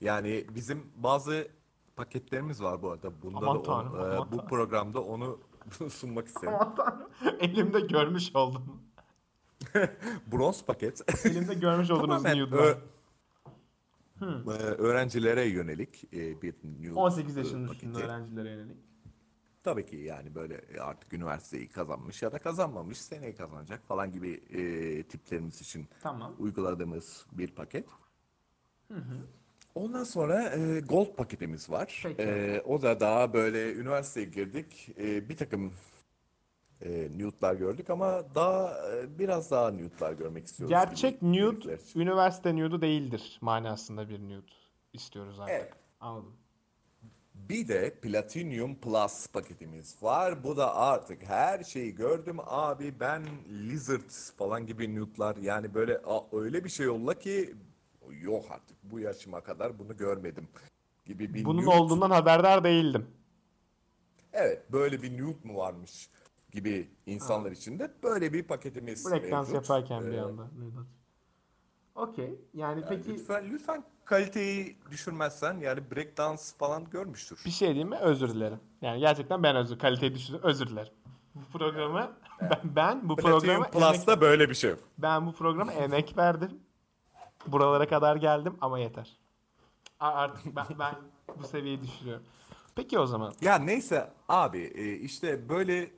Yani 0.00 0.46
bizim 0.54 0.92
bazı 0.96 1.48
paketlerimiz 1.96 2.62
var 2.62 2.82
bu 2.82 2.90
arada. 2.90 3.22
Bunda 3.22 3.38
Aman 3.38 3.56
da 3.58 3.62
tanrım, 3.62 3.94
e, 3.96 3.98
aman 4.14 4.26
bu 4.32 4.36
tanrım. 4.36 4.48
programda 4.48 5.00
onu 5.02 5.38
sunmak 5.90 6.26
isterim. 6.28 6.54
Aman 6.54 6.74
tanrım. 6.74 7.08
Elimde 7.40 7.80
görmüş 7.80 8.36
oldum. 8.36 8.82
Bronz 10.32 10.64
paket. 10.64 11.26
Elimde 11.26 11.54
görmüş 11.54 11.90
olduğunuz 11.90 12.22
Tamamen 12.22 12.38
nude'lar. 12.38 12.78
Ö- 14.20 14.52
e, 14.52 14.56
öğrencilere 14.62 15.44
yönelik 15.44 16.04
e, 16.14 16.42
bir 16.42 16.54
nude 16.82 16.98
18 16.98 17.36
e, 17.36 17.40
yaşının 17.40 17.66
paketi. 17.66 17.86
üstünde 17.86 18.04
öğrencilere 18.04 18.50
yönelik. 18.50 18.76
Tabii 19.64 19.86
ki 19.86 19.96
yani 19.96 20.34
böyle 20.34 20.60
artık 20.80 21.12
üniversiteyi 21.12 21.68
kazanmış 21.68 22.22
ya 22.22 22.32
da 22.32 22.38
kazanmamış 22.38 22.98
seneye 23.00 23.34
kazanacak 23.34 23.86
falan 23.88 24.12
gibi 24.12 24.30
e, 24.50 25.02
tiplerimiz 25.02 25.60
için 25.60 25.88
Tamam. 26.00 26.34
uyguladığımız 26.38 27.26
bir 27.32 27.48
paket. 27.50 27.88
Ondan 29.74 30.04
sonra 30.04 30.42
e, 30.56 30.80
Gold 30.80 31.14
paketimiz 31.16 31.70
var. 31.70 32.00
Peki. 32.02 32.22
E, 32.22 32.60
o 32.60 32.82
da 32.82 33.00
daha 33.00 33.32
böyle 33.32 33.72
üniversiteye 33.74 34.26
girdik. 34.26 34.88
E, 34.98 35.28
bir 35.28 35.36
takım 35.36 35.72
e, 36.82 37.08
nude'lar 37.18 37.54
gördük 37.54 37.90
ama 37.90 38.34
daha 38.34 38.88
e, 38.92 39.18
biraz 39.18 39.50
daha 39.50 39.70
nude'lar 39.70 40.12
görmek 40.12 40.46
istiyoruz. 40.46 40.70
Gerçek 40.70 41.20
gibi 41.20 41.30
nude 41.32 41.74
için. 41.76 42.00
üniversite 42.00 42.56
nude'u 42.56 42.80
değildir 42.82 43.38
manasında 43.40 44.08
bir 44.08 44.20
nude 44.20 44.46
istiyoruz 44.92 45.40
artık. 45.40 45.54
Evet. 45.54 45.72
Anladım. 46.00 46.36
Bir 47.34 47.68
de 47.68 47.94
Platinum 47.94 48.74
Plus 48.74 49.26
paketimiz 49.26 50.02
var. 50.02 50.44
Bu 50.44 50.56
da 50.56 50.76
artık 50.76 51.22
her 51.22 51.62
şeyi 51.64 51.94
gördüm 51.94 52.36
abi 52.46 53.00
ben 53.00 53.24
Lizard 53.48 54.10
falan 54.36 54.66
gibi 54.66 54.94
nude'lar 54.94 55.36
yani 55.36 55.74
böyle 55.74 55.98
a, 56.06 56.36
öyle 56.38 56.64
bir 56.64 56.68
şey 56.68 56.86
yolla 56.86 57.14
ki 57.18 57.54
yok 58.20 58.44
artık 58.50 58.76
bu 58.82 59.00
yaşıma 59.00 59.40
kadar 59.40 59.78
bunu 59.78 59.96
görmedim 59.96 60.48
gibi 61.06 61.34
bir 61.34 61.44
Bunun 61.44 61.62
nude. 61.62 61.70
olduğundan 61.70 62.10
haberdar 62.10 62.64
değildim. 62.64 63.06
Evet 64.32 64.72
böyle 64.72 65.02
bir 65.02 65.18
nude 65.22 65.38
mu 65.44 65.56
varmış 65.56 66.08
gibi 66.52 66.90
insanlar 67.06 67.52
için 67.52 67.78
de 67.78 67.90
böyle 68.02 68.32
bir 68.32 68.42
paketimiz 68.42 69.10
Breakdance 69.10 69.52
yaparken 69.54 70.06
bir 70.06 70.12
Ee, 70.12 70.20
anda. 70.20 70.46
Okey. 71.94 72.40
Yani 72.54 72.84
peki 72.88 73.14
Lütfen, 73.14 73.50
lütfen 73.50 73.84
kaliteyi 74.04 74.76
düşürmezsen 74.90 75.58
yani 75.60 75.90
breakdance 75.90 76.42
falan 76.58 76.90
görmüştür. 76.90 77.38
bir 77.44 77.50
şey 77.50 77.68
diyeyim 77.68 77.88
mi? 77.88 77.96
Özür 77.96 78.34
dilerim. 78.34 78.60
Yani 78.82 79.00
gerçekten 79.00 79.42
ben 79.42 79.56
özür 79.56 79.78
kaliteyi 79.78 80.14
düşürdüm. 80.14 80.40
Özür 80.42 80.66
dilerim. 80.68 80.92
Bu 81.34 81.58
programı 81.58 82.12
ben, 82.40 82.60
ben 82.64 83.08
bu 83.08 83.16
Platinum 83.16 83.40
programa 83.40 83.66
emek, 83.66 83.72
Plus'ta 83.72 84.20
böyle 84.20 84.48
bir 84.48 84.54
şey 84.54 84.74
ben 84.98 85.26
bu 85.26 85.32
programa 85.32 85.72
emek 85.72 86.16
verdim. 86.16 86.50
Buralara 87.46 87.88
kadar 87.88 88.16
geldim 88.16 88.56
ama 88.60 88.78
yeter. 88.78 89.16
Artık 90.00 90.56
ben, 90.56 90.66
ben 90.78 90.94
bu 91.38 91.46
seviyeyi 91.46 91.82
düşürüyorum. 91.82 92.24
Peki 92.74 92.98
o 92.98 93.06
zaman. 93.06 93.32
Ya 93.40 93.58
neyse 93.58 94.10
abi 94.28 94.58
e, 94.58 94.92
işte 94.92 95.48
böyle 95.48 95.90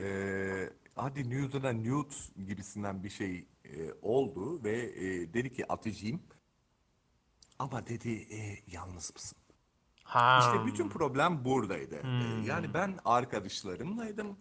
e, 0.00 0.70
hadi 0.96 1.30
nude'una 1.30 1.72
nude 1.72 2.44
gibisinden 2.46 3.04
bir 3.04 3.10
şey 3.10 3.46
e, 3.64 3.92
oldu 4.02 4.64
ve 4.64 4.78
e, 4.78 5.34
dedi 5.34 5.52
ki 5.52 5.72
atacağım. 5.72 6.20
Ama 7.58 7.86
dedi 7.86 8.10
e, 8.10 8.58
yalnız 8.66 9.14
mısın? 9.14 9.38
Ha. 10.04 10.40
İşte 10.40 10.66
bütün 10.66 10.88
problem 10.88 11.44
buradaydı. 11.44 11.96
E, 11.96 12.46
yani 12.46 12.74
ben 12.74 12.98
arkadaşlarımlaydım 13.04 14.36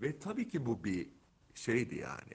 ve 0.00 0.18
tabii 0.18 0.48
ki 0.48 0.66
bu 0.66 0.84
bir 0.84 1.08
şeydi 1.54 1.94
yani. 1.94 2.34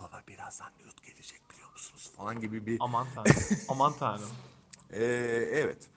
Baba 0.00 0.22
birazdan 0.28 0.72
nude 0.80 1.10
gelecek 1.10 1.40
biliyor 1.50 1.72
musunuz 1.72 2.12
falan 2.16 2.40
gibi 2.40 2.66
bir 2.66 2.76
Aman 2.80 3.06
tanrım. 3.14 3.34
Aman 3.68 3.92
tanrım. 3.98 4.30
Ee, 4.90 5.04
evet. 5.52 5.88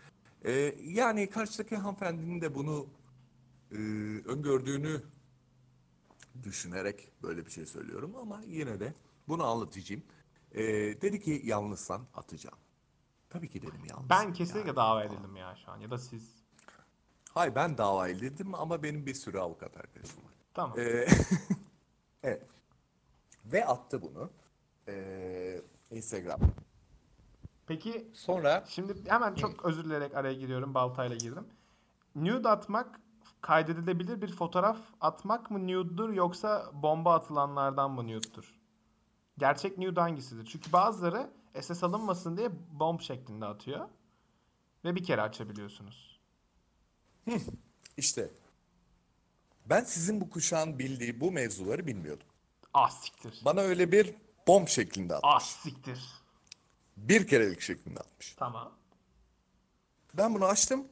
Ee, 0.46 0.76
yani 0.84 1.30
karşıdaki 1.30 1.76
hanımefendinin 1.76 2.42
de 2.42 2.56
bunu 2.56 2.88
e, 3.72 3.76
öngördüğünü 4.26 5.02
düşünerek 6.44 7.12
böyle 7.24 7.46
bir 7.46 7.52
şey 7.52 7.66
söylüyorum 7.66 8.16
ama 8.16 8.42
yine 8.48 8.80
de 8.80 8.94
bunu 9.28 9.44
anlatacağım. 9.44 10.04
Ee, 10.52 10.64
dedi 11.02 11.20
ki 11.22 11.42
yalnızsan 11.46 12.02
atacağım. 12.14 12.58
Tabii 13.30 13.50
ki 13.50 13.62
dedim 13.62 13.86
yalnız. 13.90 14.10
Ben 14.10 14.34
kesinlikle 14.34 14.76
dava 14.76 15.04
edildim 15.04 15.36
ya 15.36 15.56
şu 15.66 15.72
an. 15.72 15.80
Ya 15.80 15.92
da 15.92 15.98
siz. 15.98 16.44
Hayır 17.34 17.56
ben 17.56 17.78
dava 17.78 18.10
edildim 18.10 18.56
ama 18.56 18.84
benim 18.84 19.06
bir 19.06 19.14
sürü 19.14 19.40
avukat 19.40 19.78
arkadaşım 19.78 20.18
var. 20.18 20.32
Tamam. 20.54 20.80
Ee, 20.80 21.08
evet. 22.24 22.44
Ve 23.46 23.66
attı 23.66 24.02
bunu. 24.02 24.32
Ee, 24.88 25.62
Instagram. 25.92 26.40
Peki 27.68 28.12
Sonra 28.14 28.64
Şimdi 28.68 29.10
hemen 29.10 29.36
çok 29.36 29.66
özür 29.66 29.86
dileyerek 29.86 30.16
araya 30.16 30.34
giriyorum. 30.34 30.74
Baltayla 30.74 31.16
girdim. 31.16 31.48
Nude 32.16 32.50
atmak 32.50 33.00
kaydedilebilir 33.42 34.22
bir 34.22 34.32
fotoğraf 34.32 34.78
atmak 35.02 35.52
mı 35.52 35.68
nude'dur 35.68 36.10
yoksa 36.10 36.72
bomba 36.74 37.14
atılanlardan 37.14 37.92
mı 37.92 38.08
nude'dur? 38.08 38.60
Gerçek 39.38 39.78
nude 39.78 40.00
hangisidir? 40.00 40.46
Çünkü 40.46 40.74
bazıları 40.74 41.30
SS 41.62 41.84
alınmasın 41.84 42.38
diye 42.38 42.50
bomb 42.72 43.00
şeklinde 43.02 43.46
atıyor. 43.46 43.90
Ve 44.86 44.96
bir 44.96 45.04
kere 45.04 45.22
açabiliyorsunuz. 45.22 46.20
işte 47.98 48.30
ben 49.66 49.84
sizin 49.84 50.22
bu 50.22 50.30
kuşağın 50.30 50.80
bildiği 50.80 51.22
bu 51.22 51.32
mevzuları 51.32 51.88
bilmiyordum. 51.88 52.28
Ah 52.74 52.90
siktir. 52.90 53.42
Bana 53.46 53.62
öyle 53.62 53.92
bir 53.92 54.14
bomb 54.48 54.68
şeklinde 54.68 55.16
atmış. 55.16 55.34
Ah 55.34 55.40
siktir. 55.40 56.04
Bir 56.98 57.28
kerelik 57.28 57.62
şeklinde 57.62 58.00
atmış. 58.00 58.36
Tamam. 58.38 58.72
Ben 60.14 60.36
bunu 60.36 60.46
açtım 60.46 60.88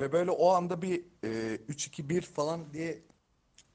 ve 0.00 0.12
böyle 0.12 0.30
o 0.30 0.50
anda 0.50 0.82
bir 0.82 1.04
e, 1.24 1.56
3-2-1 1.56 2.20
falan 2.20 2.72
diye 2.72 3.02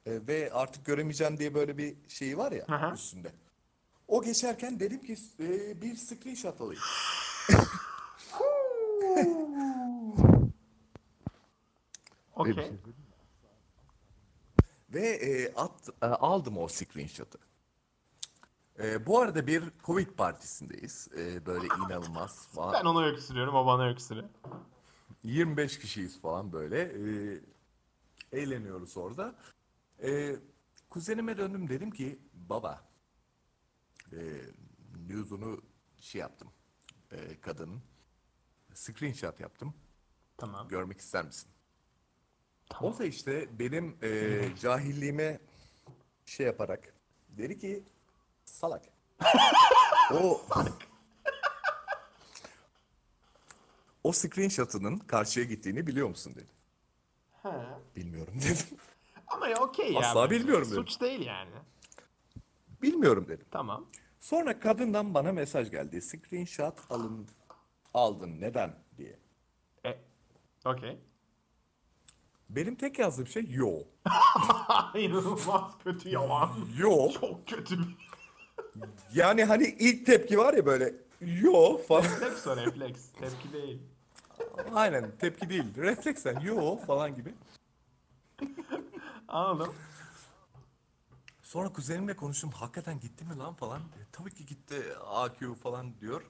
e, 0.06 0.28
ve 0.28 0.50
artık 0.54 0.86
göremeyeceğim 0.86 1.38
diye 1.38 1.54
böyle 1.54 1.78
bir 1.78 1.96
şeyi 2.08 2.38
var 2.38 2.52
ya 2.52 2.66
hı. 2.68 2.94
üstünde. 2.94 3.32
O 4.08 4.22
geçerken 4.22 4.80
dedim 4.80 5.02
ki 5.02 5.16
e, 5.40 5.82
bir 5.82 5.96
screenshot 5.96 6.62
alayım. 6.62 6.82
Okey. 12.36 12.72
Ve 14.90 15.08
e, 15.08 15.54
at, 15.54 15.90
e, 16.02 16.06
aldım 16.06 16.58
o 16.58 16.68
screenshot'ı. 16.68 17.38
E, 18.80 19.06
bu 19.06 19.20
arada 19.20 19.48
bir 19.48 19.64
Covid 19.84 20.08
partisindeyiz. 20.08 21.08
E, 21.18 21.46
böyle 21.46 21.66
inanılmaz 21.66 22.48
falan. 22.48 22.74
Ben 22.74 22.86
ona 22.86 23.06
öksürüyorum, 23.06 23.56
o 23.56 23.66
bana 23.66 23.90
öksürüyor. 23.90 24.30
25 25.24 25.80
kişiyiz 25.80 26.22
falan 26.22 26.52
böyle. 26.52 26.82
Ee, 26.82 27.42
eğleniyoruz 28.32 28.98
orada. 28.98 29.36
Ee, 30.04 30.36
kuzenime 30.90 31.38
döndüm 31.38 31.70
dedim 31.70 31.92
ki 31.92 32.20
baba 32.34 32.90
e, 34.12 34.20
nude'unu 35.10 35.62
şey 36.00 36.22
yaptım 36.22 36.52
e, 37.12 37.42
kadının 37.42 37.82
screenshot 38.74 39.40
yaptım 39.40 39.74
Tamam. 40.38 40.68
görmek 40.68 41.00
ister 41.00 41.26
misin? 41.26 41.50
Tamam. 42.70 42.94
O 42.94 43.00
da 43.00 43.06
işte 43.06 43.60
benim 43.60 43.98
e, 44.04 44.42
cahilliğime 44.62 45.40
şey 46.26 46.46
yaparak 46.46 46.94
dedi 47.30 47.58
ki 47.60 47.84
salak. 48.46 48.86
o 50.14 50.42
o 54.04 54.12
screenshot'ının 54.12 54.98
karşıya 54.98 55.46
gittiğini 55.46 55.88
biliyor 55.88 56.10
musun 56.10 56.34
dedi. 56.36 56.52
He. 57.44 57.50
Bilmiyorum 57.96 58.34
dedim. 58.42 58.78
Ama 59.28 59.48
ya 59.48 59.58
okey 59.58 59.94
ya. 59.94 60.00
Asla 60.00 60.30
bilmiyorum 60.32 60.68
dedim. 60.72 60.84
Suç 60.88 61.02
değil 61.02 61.26
yani. 61.26 61.52
Bilmiyorum 62.82 63.26
dedim. 63.28 63.46
Tamam. 63.52 63.86
Sonra 64.20 64.60
kadından 64.60 65.14
bana 65.14 65.32
mesaj 65.32 65.72
geldi. 65.72 66.02
Screenshot 66.02 66.80
alın 66.90 67.28
aldın 67.94 68.42
neden 68.42 68.76
diye. 68.98 69.20
E, 69.86 69.98
okey. 70.66 70.98
Benim 72.50 72.76
tek 72.76 73.00
yazdığım 73.00 73.28
şey 73.28 73.46
yo. 73.50 73.80
İnanılmaz 74.96 75.72
kötü 75.84 76.10
yalan. 76.10 76.50
Yo. 76.78 77.12
Çok 77.12 77.48
kötü 77.48 77.80
bir 77.80 77.98
Yani 79.14 79.44
hani 79.44 79.64
ilk 79.64 80.06
tepki 80.06 80.38
var 80.38 80.54
ya 80.54 80.66
böyle 80.66 80.94
yo 81.22 81.78
falan. 81.78 82.04
refleks 82.04 82.48
o 82.48 82.58
refleks. 82.58 83.12
Tepki 83.20 83.54
değil. 83.54 83.82
Aynen 84.74 85.12
tepki 85.20 85.50
değil. 85.50 85.76
Refleksen 85.78 86.40
yo 86.40 86.78
falan 86.78 87.16
gibi. 87.16 87.34
Anladım. 89.28 89.76
Sonra 91.44 91.70
kuzenimle 91.74 92.16
konuştum. 92.16 92.50
Hakikaten 92.52 93.00
gitti 93.00 93.26
mi 93.26 93.38
lan 93.38 93.54
falan. 93.54 93.80
E, 93.82 94.02
tabii 94.12 94.34
ki 94.34 94.46
gitti 94.46 94.84
AQ 95.06 95.56
falan 95.56 96.00
diyor. 96.00 96.22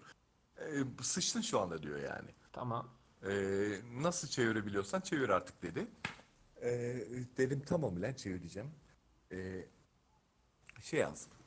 E, 0.57 0.63
sıçtın 1.01 1.41
şu 1.41 1.59
anda 1.59 1.83
diyor 1.83 1.99
yani. 1.99 2.29
Tamam. 2.53 2.89
E, 3.23 3.31
nasıl 3.93 4.27
çevirebiliyorsan 4.27 5.01
çevir 5.01 5.29
artık 5.29 5.61
dedi. 5.61 5.87
E, 6.61 6.69
dedim 7.37 7.63
tamam 7.65 8.01
lan 8.01 8.13
çevireceğim. 8.13 8.71
E, 9.31 9.65
şey 10.81 10.99
yazdım. 10.99 11.40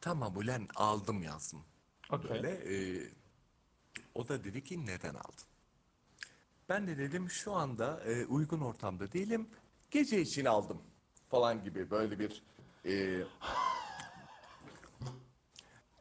Tamam 0.00 0.36
ulan 0.36 0.68
aldım 0.76 1.22
yazdım. 1.22 1.64
Okey. 2.12 2.30
Böyle 2.30 2.50
e, 2.50 3.02
o 4.14 4.28
da 4.28 4.44
dedi 4.44 4.64
ki 4.64 4.86
neden 4.86 5.14
aldın? 5.14 5.46
Ben 6.68 6.86
de 6.86 6.98
dedim 6.98 7.30
şu 7.30 7.52
anda 7.52 8.00
e, 8.04 8.26
uygun 8.26 8.60
ortamda 8.60 9.12
değilim. 9.12 9.48
Gece 9.90 10.20
için 10.20 10.44
aldım 10.44 10.82
falan 11.28 11.64
gibi 11.64 11.90
böyle 11.90 12.18
bir 12.18 12.42
e, 12.86 13.24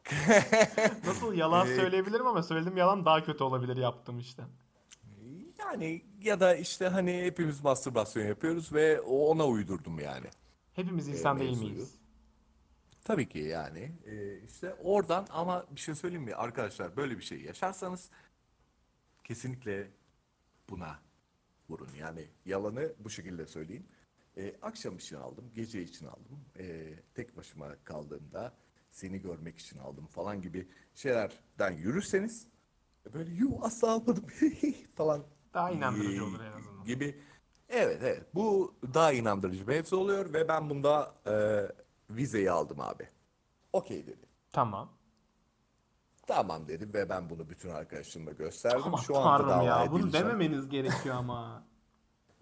Nasıl 1.05 1.33
yalan 1.33 1.67
Ee, 1.67 1.75
söyleyebilirim 1.75 2.27
ama 2.27 2.43
söylediğim 2.43 2.77
yalan 2.77 3.05
daha 3.05 3.23
kötü 3.23 3.43
olabilir 3.43 3.77
yaptım 3.77 4.19
işte. 4.19 4.43
yani 5.59 6.05
ya 6.21 6.39
da 6.39 6.55
işte 6.55 6.87
hani 6.87 7.23
hepimiz 7.23 7.63
mastürbasyon 7.63 8.25
yapıyoruz 8.27 8.73
ve 8.73 9.01
ona 9.01 9.47
uydurdum 9.47 9.99
yani. 9.99 10.27
Hepimiz 10.73 11.07
insan 11.07 11.39
değil 11.39 11.49
mevzuyu. 11.49 11.85
Tabii 13.09 13.29
ki 13.29 13.39
yani 13.39 13.91
e, 14.05 14.37
işte 14.43 14.73
oradan 14.73 15.27
ama 15.29 15.65
bir 15.71 15.79
şey 15.79 15.95
söyleyeyim 15.95 16.23
mi 16.23 16.35
arkadaşlar 16.35 16.97
böyle 16.97 17.17
bir 17.17 17.23
şey 17.23 17.41
yaşarsanız 17.41 18.09
kesinlikle 19.23 19.87
buna 20.69 20.99
vurun. 21.69 21.89
Yani 21.99 22.27
yalanı 22.45 22.93
bu 22.99 23.09
şekilde 23.09 23.47
söyleyeyim. 23.47 23.85
E, 24.37 24.55
akşam 24.61 24.97
için 24.97 25.15
aldım, 25.15 25.51
gece 25.55 25.81
için 25.81 26.05
aldım. 26.05 26.45
E, 26.59 26.93
tek 27.15 27.37
başıma 27.37 27.75
kaldığımda 27.83 28.53
seni 28.91 29.21
görmek 29.21 29.59
için 29.59 29.79
aldım 29.79 30.07
falan 30.07 30.41
gibi 30.41 30.67
şeylerden 30.95 31.71
yürürseniz 31.71 32.47
e, 33.09 33.13
böyle 33.13 33.31
yu 33.31 33.57
asla 33.61 33.91
almadım 33.91 34.25
falan 34.95 35.23
Daha 35.53 35.71
inandırıcı 35.71 36.25
olur 36.25 36.39
en 36.39 36.51
azından. 36.51 36.85
gibi. 36.85 37.19
Evet 37.69 37.97
evet 38.03 38.23
bu 38.35 38.75
daha 38.93 39.13
inandırıcı 39.13 39.67
bir 39.67 39.73
mevzu 39.73 39.97
oluyor 39.97 40.33
ve 40.33 40.47
ben 40.47 40.69
bunda 40.69 41.15
e, 41.27 41.33
vizeyi 42.09 42.51
aldım 42.51 42.81
abi. 42.81 43.07
Okey 43.73 44.07
dedi. 44.07 44.25
Tamam. 44.51 44.89
Tamam 46.27 46.67
dedim 46.67 46.93
ve 46.93 47.09
ben 47.09 47.29
bunu 47.29 47.49
bütün 47.49 47.69
arkadaşlarıma 47.69 48.31
gösterdim. 48.31 48.81
Aman 48.85 48.97
Şu 48.97 49.17
anda 49.17 49.47
tanrım 49.47 49.65
ya 49.67 49.91
bunu 49.91 49.99
edileceğim. 49.99 50.27
dememeniz 50.27 50.69
gerekiyor 50.69 51.15
ama. 51.15 51.63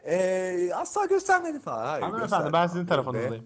Ee, 0.03 0.71
asla 0.75 1.05
göstermedi 1.05 1.59
falan. 1.59 1.85
Hayır, 1.85 2.03
Hanımefendi 2.03 2.53
ben 2.53 2.67
sizin 2.67 2.83
Ve- 2.83 2.87
tarafınızdayım. 2.87 3.45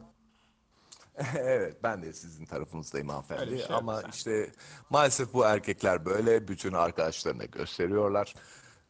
evet 1.36 1.84
ben 1.84 2.02
de 2.04 2.14
sizin 2.14 2.46
tarafınızdayım 2.46 3.10
hanımefendi. 3.10 3.58
Şey 3.58 3.76
Ama 3.76 4.02
sen. 4.02 4.10
işte 4.10 4.52
maalesef 4.90 5.34
bu 5.34 5.46
erkekler 5.46 6.06
böyle 6.06 6.48
bütün 6.48 6.74
arkadaşlarına 6.74 7.44
gösteriyorlar. 7.46 8.34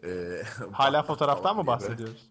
Ee, 0.03 0.43
Hala 0.71 1.03
fotoğraftan 1.03 1.55
mı 1.55 1.67
bahsediyoruz? 1.67 2.30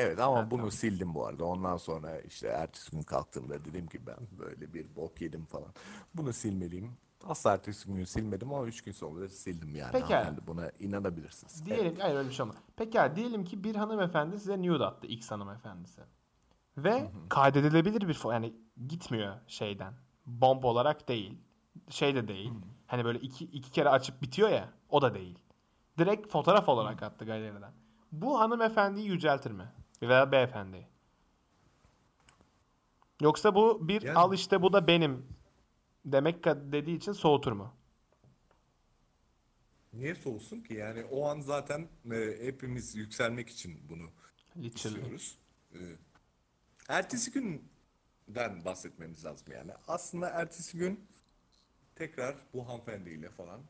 Evet 0.00 0.20
ama 0.20 0.50
bunu 0.50 0.70
sildim 0.70 1.14
bu 1.14 1.26
arada. 1.26 1.44
Ondan 1.44 1.76
sonra 1.76 2.20
işte 2.20 2.48
ertesi 2.48 2.90
gün 2.90 3.02
kalktığımda 3.02 3.64
dedim 3.64 3.86
ki 3.86 4.06
ben 4.06 4.16
böyle 4.38 4.74
bir 4.74 4.96
bok 4.96 5.20
yedim 5.20 5.44
falan. 5.44 5.68
Bunu 6.14 6.32
silmeliyim. 6.32 6.96
Asla 7.24 7.52
ertesi 7.52 7.92
gün 7.92 8.04
silmedim 8.04 8.54
ama 8.54 8.66
üç 8.66 8.82
gün 8.82 8.92
sonra 8.92 9.28
sildim 9.28 9.76
yani. 9.76 9.92
Peki. 9.92 10.14
Hanımefendi 10.14 10.46
buna 10.46 10.70
inanabilirsiniz. 10.78 11.66
Diyelim 11.66 11.96
hayır 12.00 12.16
öyle 12.16 12.28
bir 12.28 12.34
şey 12.34 12.42
olmaz. 12.44 12.56
Peki 12.76 12.98
diyelim 13.16 13.44
ki 13.44 13.64
bir 13.64 13.74
hanımefendi 13.76 14.38
size 14.38 14.62
nude 14.62 14.84
attı 14.84 15.06
X 15.06 15.30
hanımefendisi. 15.30 16.00
Ve 16.76 17.10
kaydedilebilir 17.28 18.08
bir 18.08 18.32
yani 18.32 18.54
gitmiyor 18.88 19.36
şeyden. 19.46 19.94
Bomba 20.26 20.66
olarak 20.66 21.08
değil. 21.08 21.38
Şey 21.88 22.14
de 22.14 22.28
değil. 22.28 22.52
Hani 22.86 23.04
böyle 23.04 23.18
iki, 23.18 23.44
iki 23.44 23.70
kere 23.70 23.88
açıp 23.88 24.22
bitiyor 24.22 24.48
ya. 24.48 24.68
O 24.88 25.02
da 25.02 25.14
değil. 25.14 25.38
Direkt 25.98 26.32
fotoğraf 26.32 26.68
olarak 26.68 27.02
attı 27.02 27.24
galeriden. 27.24 27.72
Bu 28.12 28.40
hanımefendiyi 28.40 29.06
yüceltir 29.06 29.50
mi? 29.50 29.72
Veya 30.02 30.32
beyefendiyi. 30.32 30.86
Yoksa 33.20 33.54
bu 33.54 33.88
bir 33.88 34.02
Yani- 34.02 34.18
al 34.18 34.34
işte 34.34 34.62
bu 34.62 34.72
da 34.72 34.86
benim 34.86 35.26
demek 36.04 36.44
dediği 36.44 36.96
için 36.96 37.12
soğutur 37.12 37.52
mu? 37.52 37.74
Niye 39.92 40.14
soğusun 40.14 40.60
ki? 40.60 40.74
Yani 40.74 41.04
o 41.04 41.28
an 41.28 41.40
zaten 41.40 41.88
e, 42.12 42.38
hepimiz 42.46 42.94
yükselmek 42.96 43.48
için 43.50 43.80
bunu 43.88 44.10
Literally. 44.56 44.98
istiyoruz. 44.98 45.38
E, 45.74 45.78
ertesi 46.88 47.30
günden 47.32 48.64
bahsetmemiz 48.64 49.24
lazım 49.24 49.52
yani. 49.52 49.72
Aslında 49.88 50.28
ertesi 50.30 50.78
gün 50.78 51.06
tekrar 51.94 52.36
bu 52.54 52.68
hanımefendiyle 52.68 53.30
falan 53.30 53.60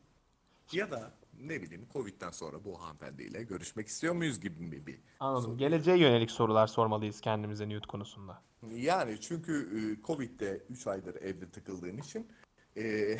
ya 0.71 0.91
da 0.91 1.11
ne 1.39 1.61
bileyim 1.61 1.87
Covid'den 1.93 2.31
sonra 2.31 2.65
bu 2.65 2.81
hanımefendiyle 2.81 3.43
görüşmek 3.43 3.87
istiyor 3.87 4.13
muyuz 4.13 4.39
gibi 4.39 4.71
bir, 4.71 4.85
bir 4.85 4.99
Anladım. 5.19 5.57
Geleceğe 5.57 5.97
yönelik 5.97 6.31
sorular 6.31 6.67
sormalıyız 6.67 7.21
kendimize 7.21 7.69
nude 7.69 7.87
konusunda. 7.87 8.41
Yani 8.71 9.21
çünkü 9.21 9.53
e, 9.53 10.05
Covid'de 10.07 10.63
3 10.69 10.87
aydır 10.87 11.15
evde 11.15 11.49
tıkıldığın 11.49 11.97
için 11.97 12.27
e, 12.77 13.17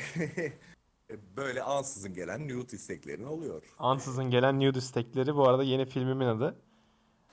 böyle 1.38 1.63
ansızın 1.63 2.13
gelen 2.13 2.47
nude 2.47 2.76
isteklerin 2.76 3.24
oluyor. 3.24 3.76
Ansızın 3.80 4.30
gelen 4.30 4.60
nude 4.60 4.78
istekleri 4.78 5.36
bu 5.36 5.47
arada 5.47 5.63
yeni 5.63 5.86
filmimin 5.86 6.26
adı. 6.26 6.56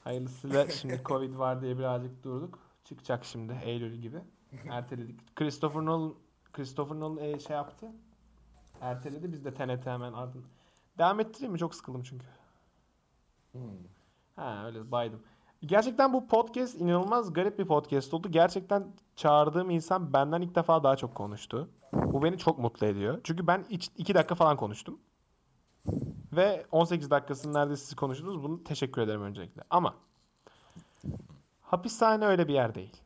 Hayırlısıyla 0.05 0.71
şimdi 0.71 1.01
Covid 1.05 1.39
var 1.39 1.63
diye 1.63 1.79
birazcık 1.79 2.23
durduk. 2.25 2.59
Çıkacak 2.85 3.25
şimdi 3.25 3.61
Eylül 3.65 3.95
gibi. 3.95 4.19
Erteledik. 4.71 5.37
Christopher 5.37 5.85
Nolan 5.85 6.15
Christopher 6.53 7.01
Nolan 7.01 7.17
e, 7.17 7.39
şey 7.39 7.57
yaptı. 7.57 7.87
Erteledi. 8.81 9.33
Biz 9.33 9.45
de 9.45 9.55
TNT 9.55 9.87
hemen 9.87 10.13
ardın. 10.13 10.45
Devam 10.99 11.21
ettireyim 11.21 11.53
mi? 11.53 11.59
Çok 11.59 11.75
sıkıldım 11.75 12.03
çünkü. 12.03 12.27
Ha 14.37 14.63
öyle 14.67 14.91
baydım. 14.91 15.23
Gerçekten 15.67 16.13
bu 16.13 16.27
podcast 16.27 16.81
inanılmaz 16.81 17.33
garip 17.33 17.59
bir 17.59 17.67
podcast 17.67 18.15
oldu. 18.15 18.29
Gerçekten 18.31 18.87
çağırdığım 19.17 19.71
insan 19.71 20.13
benden 20.13 20.41
ilk 20.41 20.55
defa 20.55 20.83
daha 20.85 20.97
çok 20.97 21.15
konuştu. 21.15 21.71
Bu 21.93 22.23
beni 22.23 22.39
çok 22.39 22.59
mutlu 22.59 22.87
ediyor. 22.87 23.21
Çünkü 23.25 23.47
ben 23.47 23.65
2 23.69 24.15
dakika 24.15 24.35
falan 24.35 24.57
konuştum. 24.57 25.01
Ve 26.33 26.67
18 26.73 27.11
dakikasını 27.11 27.55
neredeyse 27.55 27.85
siz 27.85 27.97
konuştunuz. 27.97 28.43
Bunu 28.43 28.65
teşekkür 28.65 29.03
ederim 29.03 29.23
öncelikle. 29.23 29.63
Ama 29.71 29.95
hapishane 31.63 32.27
öyle 32.27 32.49
bir 32.49 32.55
yer 32.55 32.75
değil. 32.75 32.97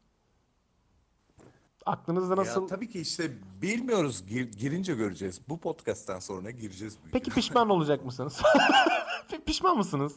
Aklınızda 1.87 2.37
nasıl... 2.37 2.63
Ya 2.63 2.67
tabii 2.67 2.89
ki 2.91 3.01
işte 3.01 3.31
bilmiyoruz 3.63 4.25
Gir- 4.29 4.53
girince 4.53 4.95
göreceğiz. 4.95 5.41
Bu 5.49 5.61
podcast'ten 5.61 6.19
sonra 6.19 6.51
gireceğiz. 6.51 6.99
büyük 7.03 7.13
Peki 7.13 7.31
pişman 7.31 7.69
olacak 7.71 8.05
mısınız? 8.05 8.37
Pi- 9.31 9.45
Pişman 9.45 9.77
mısınız? 9.77 10.13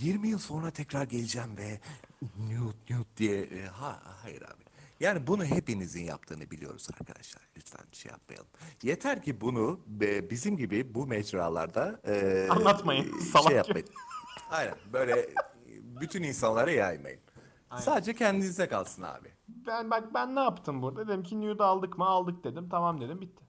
20 0.00 0.28
yıl 0.28 0.38
sonra 0.38 0.70
tekrar 0.70 1.04
geleceğim 1.04 1.56
ve 1.56 1.80
nude 2.38 2.94
nude 2.98 3.04
diye 3.16 3.40
e, 3.42 3.66
ha 3.66 4.02
hayır 4.22 4.42
abi. 4.42 4.62
Yani 5.00 5.26
bunu 5.26 5.44
hepinizin 5.44 6.04
yaptığını 6.04 6.50
biliyoruz 6.50 6.88
arkadaşlar. 7.00 7.42
Lütfen 7.56 7.84
şey 7.92 8.10
yapmayalım. 8.12 8.48
Yeter 8.82 9.22
ki 9.22 9.40
bunu 9.40 9.80
e, 10.00 10.30
bizim 10.30 10.56
gibi 10.56 10.94
bu 10.94 11.06
mecralarda 11.06 12.00
e, 12.06 12.46
Anlatmayın, 12.50 13.04
e, 13.18 13.42
Şey 13.48 13.56
yapmayın. 13.56 13.88
Aynen 14.50 14.74
böyle 14.92 15.28
bütün 16.00 16.22
insanlara 16.22 16.70
yaymayın. 16.70 17.20
Sadece 17.76 18.14
kendinize 18.14 18.68
kalsın 18.68 19.02
abi. 19.02 19.32
Ben 19.48 19.90
bak 19.90 20.14
ben 20.14 20.34
ne 20.34 20.40
yaptım 20.40 20.82
burada? 20.82 21.08
Dedim 21.08 21.22
ki 21.22 21.40
nude 21.40 21.64
aldık 21.64 21.98
mı? 21.98 22.04
Aldık 22.04 22.44
dedim. 22.44 22.68
Tamam 22.68 23.00
dedim. 23.00 23.20
Bitti. 23.20 23.44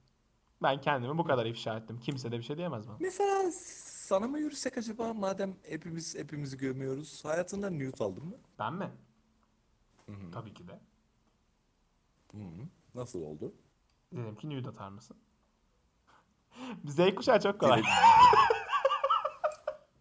Ben 0.63 0.81
kendimi 0.81 1.17
bu 1.17 1.23
kadar 1.23 1.45
ifşa 1.45 1.77
ettim. 1.77 1.99
Kimse 1.99 2.31
de 2.31 2.37
bir 2.37 2.43
şey 2.43 2.57
diyemez 2.57 2.87
bana. 2.87 2.97
Mesela 2.99 3.51
sana 3.51 4.27
mı 4.27 4.39
yürüsek 4.39 4.77
acaba 4.77 5.13
madem 5.13 5.55
hepimiz 5.63 6.15
hepimizi 6.15 6.57
gömüyoruz. 6.57 7.25
Hayatında 7.25 7.69
nude 7.69 8.03
aldın 8.03 8.25
mı? 8.25 8.35
Ben 8.59 8.73
mi? 8.73 8.91
Tabii 10.33 10.53
ki 10.53 10.67
de. 10.67 10.79
Nasıl 12.95 13.21
oldu? 13.21 13.53
Dedim 14.13 14.35
ki 14.35 14.49
nude 14.49 14.69
atar 14.69 14.89
mısın? 14.89 15.17
Z 16.85 17.15
kuşağı 17.15 17.39
çok 17.39 17.59
kolay. 17.59 17.83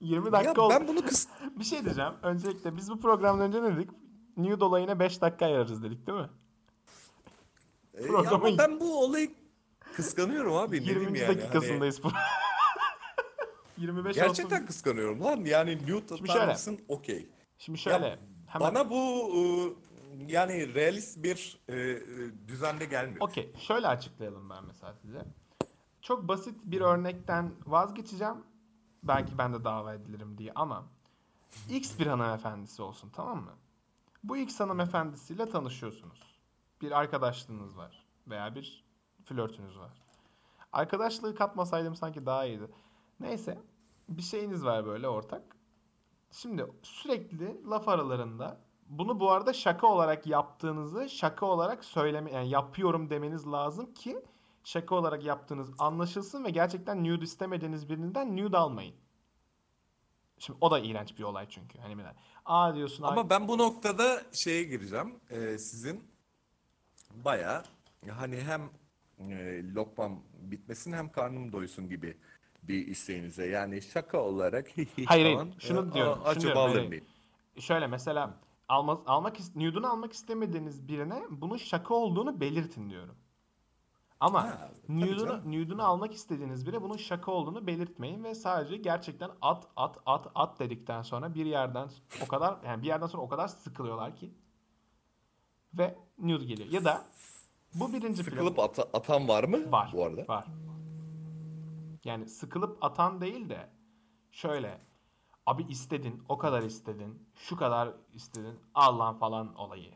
20 0.01 0.25
dakika 0.33 0.53
ya 0.61 0.67
oldu. 0.67 0.75
ben 0.75 0.89
bunu 0.89 1.03
kıs 1.07 1.29
Bir 1.59 1.65
şey 1.65 1.85
diyeceğim. 1.85 2.13
Öncelikle 2.23 2.77
biz 2.77 2.91
bu 2.91 3.01
programdan 3.01 3.49
önce 3.49 3.63
ne 3.63 3.77
dedik? 3.77 3.91
Nude 4.37 4.65
olayına 4.65 4.99
5 4.99 5.21
dakika 5.21 5.47
ayırırız 5.47 5.83
dedik 5.83 6.07
değil 6.07 6.19
mi? 6.19 6.29
E, 7.95 8.03
ya 8.03 8.09
Programın- 8.09 8.47
ama 8.49 8.59
ben 8.59 8.81
bu 8.81 9.05
olayı 9.05 9.31
kıskanıyorum 9.97 10.55
abi. 10.57 10.77
ne 10.77 10.85
diyeyim 10.85 11.01
20. 11.03 11.19
yani. 11.19 11.27
Hani 11.27 11.39
dakikasındayız 11.39 12.05
bu. 12.05 12.13
25 13.79 14.15
gerçekten 14.15 14.57
olsun. 14.57 14.67
kıskanıyorum 14.67 15.25
lan. 15.25 15.45
Yani 15.45 15.79
Şimdi 15.87 16.33
atar 16.33 16.49
mısın? 16.49 16.81
Okey. 16.89 17.29
Şimdi 17.59 17.79
şöyle. 17.79 18.07
Ya, 18.07 18.19
hemen 18.47 18.75
Bana 18.75 18.91
bu 18.91 19.31
e, 19.37 19.43
yani 20.27 20.75
realist 20.75 21.23
bir 21.23 21.59
e, 21.69 21.77
e, 21.81 21.99
düzende 22.49 22.85
gelmiyor. 22.85 23.21
Okey, 23.21 23.53
şöyle 23.59 23.89
açıklayalım 23.89 24.51
ben 24.51 24.65
mesela 24.65 24.95
size. 24.95 25.25
Çok 26.03 26.29
basit 26.29 26.55
bir 26.65 26.81
örnekten 26.81 27.53
vazgeçeceğim. 27.67 28.37
Belki 29.03 29.39
ben 29.39 29.55
de 29.55 29.65
dava 29.65 29.95
edilirim 29.95 30.39
diye 30.39 30.53
ama 30.55 30.85
X 31.71 31.99
bir 31.99 32.07
hanımefendisi 32.07 32.83
olsun 32.83 33.11
tamam 33.17 33.45
mı? 33.45 33.53
Bu 34.29 34.37
X 34.37 34.61
hanımefendisiyle 34.61 35.49
tanışıyorsunuz. 35.49 36.41
Bir 36.81 36.93
arkadaşlığınız 36.93 37.77
var 37.77 38.07
veya 38.27 38.55
bir 38.55 38.85
flörtünüz 39.25 39.79
var. 39.79 39.93
Arkadaşlığı 40.73 41.35
katmasaydım 41.35 41.95
sanki 41.95 42.27
daha 42.27 42.45
iyiydi. 42.45 42.71
Neyse, 43.21 43.59
bir 44.09 44.23
şeyiniz 44.23 44.65
var 44.65 44.87
böyle 44.87 45.09
ortak. 45.09 45.57
Şimdi 46.31 46.67
sürekli 46.83 47.71
laf 47.71 47.89
aralarında 47.89 48.61
bunu 48.89 49.21
bu 49.21 49.31
arada 49.31 49.53
şaka 49.53 49.87
olarak 49.87 50.27
yaptığınızı 50.27 51.09
şaka 51.09 51.47
olarak 51.47 51.85
söyleme 51.85 52.33
yani 52.33 52.49
yapıyorum 52.49 53.11
demeniz 53.11 53.47
lazım 53.47 53.95
ki 53.95 54.25
şaka 54.65 54.95
olarak 54.95 55.25
yaptığınız 55.25 55.71
anlaşılsın 55.79 56.45
ve 56.45 56.51
gerçekten 56.51 57.05
nude 57.05 57.25
istemediğiniz 57.25 57.89
birinden 57.89 58.37
nude 58.37 58.59
almayın. 58.59 58.95
Şimdi 60.39 60.59
o 60.61 60.71
da 60.71 60.79
iğrenç 60.79 61.19
bir 61.19 61.23
olay 61.23 61.47
çünkü. 61.49 61.79
Hani 61.79 61.95
mesela, 61.95 62.15
aa 62.45 62.75
diyorsun 62.75 63.03
Ama 63.03 63.31
ben 63.31 63.49
bu 63.49 63.59
noktada 63.59 64.23
şeye 64.33 64.63
gireceğim. 64.65 65.15
E, 65.31 65.59
sizin 65.59 66.05
bayağı 67.15 67.65
hani 68.11 68.41
hem 68.41 68.71
e, 69.31 69.63
lokmam 69.75 70.23
bitmesin 70.33 70.93
hem 70.93 71.13
karnım 71.13 71.53
doysun 71.53 71.89
gibi 71.89 72.17
bir 72.63 72.87
isteğinize. 72.87 73.47
Yani 73.47 73.83
şaka 73.83 74.19
olarak 74.19 74.67
Hayır, 75.07 75.37
falan, 75.37 75.53
Şunu 75.59 75.91
e, 75.91 75.93
diyorum, 75.95 76.23
a- 76.25 76.35
şunu 76.35 76.43
diyorum, 76.43 76.89
mıyım? 76.89 77.05
şöyle 77.59 77.87
mesela 77.87 78.41
alma, 78.69 79.03
almak 79.07 79.57
nude'unu 79.57 79.91
almak 79.91 80.13
istemediğiniz 80.13 80.89
birine 80.89 81.23
bunun 81.31 81.57
şaka 81.57 81.95
olduğunu 81.95 82.41
belirtin 82.41 82.91
diyorum. 82.91 83.17
Ama 84.21 84.45
Ha, 84.45 84.71
nude'unu, 84.89 85.85
almak 85.85 86.15
istediğiniz 86.15 86.67
bire 86.67 86.83
bunun 86.83 86.97
şaka 86.97 87.33
olduğunu 87.33 87.67
belirtmeyin 87.67 88.25
ve 88.25 88.35
sadece 88.35 88.77
gerçekten 88.77 89.31
at 89.43 89.69
at 89.77 89.99
at 90.07 90.27
at 90.35 90.59
dedikten 90.61 91.03
sonra 91.03 91.35
bir 91.35 91.47
yerden 91.47 91.89
o 92.25 92.29
kadar 92.29 92.57
yani 92.65 92.83
bir 92.83 92.87
yerden 92.87 93.07
sonra 93.07 93.23
o 93.23 93.29
kadar 93.29 93.49
sıkılıyorlar 93.49 94.17
ki 94.17 94.35
ve 95.75 95.99
nude 96.19 96.45
geliyor. 96.45 96.69
Ya 96.71 96.85
da 96.85 97.05
bu 97.75 97.93
birinci 97.93 98.23
plan. 98.25 98.31
Sıkılıp 98.31 98.59
ata- 98.59 98.89
atan 98.93 99.29
var 99.29 99.45
mı 99.45 99.73
Var. 99.73 99.91
bu 99.93 100.05
arada? 100.05 100.29
Var. 100.29 100.47
Yani 102.05 102.29
sıkılıp 102.29 102.85
atan 102.85 103.21
değil 103.21 103.49
de 103.49 103.69
şöyle 104.31 104.81
abi 105.47 105.63
istedin, 105.63 106.23
o 106.29 106.39
kadar 106.39 106.63
istedin, 106.63 107.29
şu 107.35 107.57
kadar 107.57 107.93
istedin, 108.15 108.61
al 108.75 108.99
lan 108.99 109.19
falan 109.19 109.55
olayı. 109.55 109.96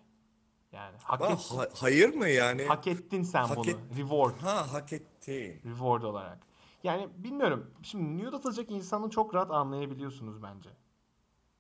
Yani 0.72 0.96
hak, 1.02 1.20
Ha, 1.20 1.32
et- 1.32 1.50
ha- 1.56 1.68
hayır 1.74 2.14
mı 2.14 2.28
yani? 2.28 2.64
hak 2.64 2.86
ettin 2.86 3.22
sen 3.22 3.44
Hak 3.44 3.56
bunu. 3.56 3.70
et- 3.70 3.76
Reward. 3.98 4.38
Ha 4.42 4.72
hak 4.72 4.92
ettin. 4.92 5.60
Reward 5.64 6.02
olarak. 6.02 6.38
Yani 6.82 7.08
bilmiyorum. 7.16 7.70
Şimdi 7.82 8.24
nude 8.24 8.36
atacak 8.36 8.70
insanı 8.70 9.10
çok 9.10 9.34
rahat 9.34 9.50
anlayabiliyorsunuz 9.50 10.42
bence. 10.42 10.70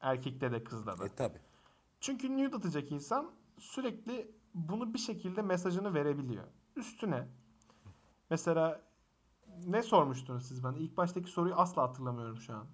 Erkekte 0.00 0.52
de 0.52 0.64
kızda 0.64 0.98
da. 0.98 1.04
E 1.06 1.08
tabi. 1.08 1.38
Çünkü 2.00 2.36
nude 2.38 2.56
atacak 2.56 2.92
insan 2.92 3.30
sürekli 3.58 4.30
bunu 4.54 4.94
bir 4.94 4.98
şekilde 4.98 5.42
mesajını 5.42 5.94
verebiliyor. 5.94 6.44
Üstüne 6.76 7.26
mesela 8.30 8.80
ne 9.66 9.82
sormuştunuz 9.82 10.46
siz 10.48 10.64
bana? 10.64 10.76
İlk 10.76 10.96
baştaki 10.96 11.30
soruyu 11.30 11.54
asla 11.54 11.82
hatırlamıyorum 11.82 12.36
şu 12.36 12.54
an. 12.54 12.66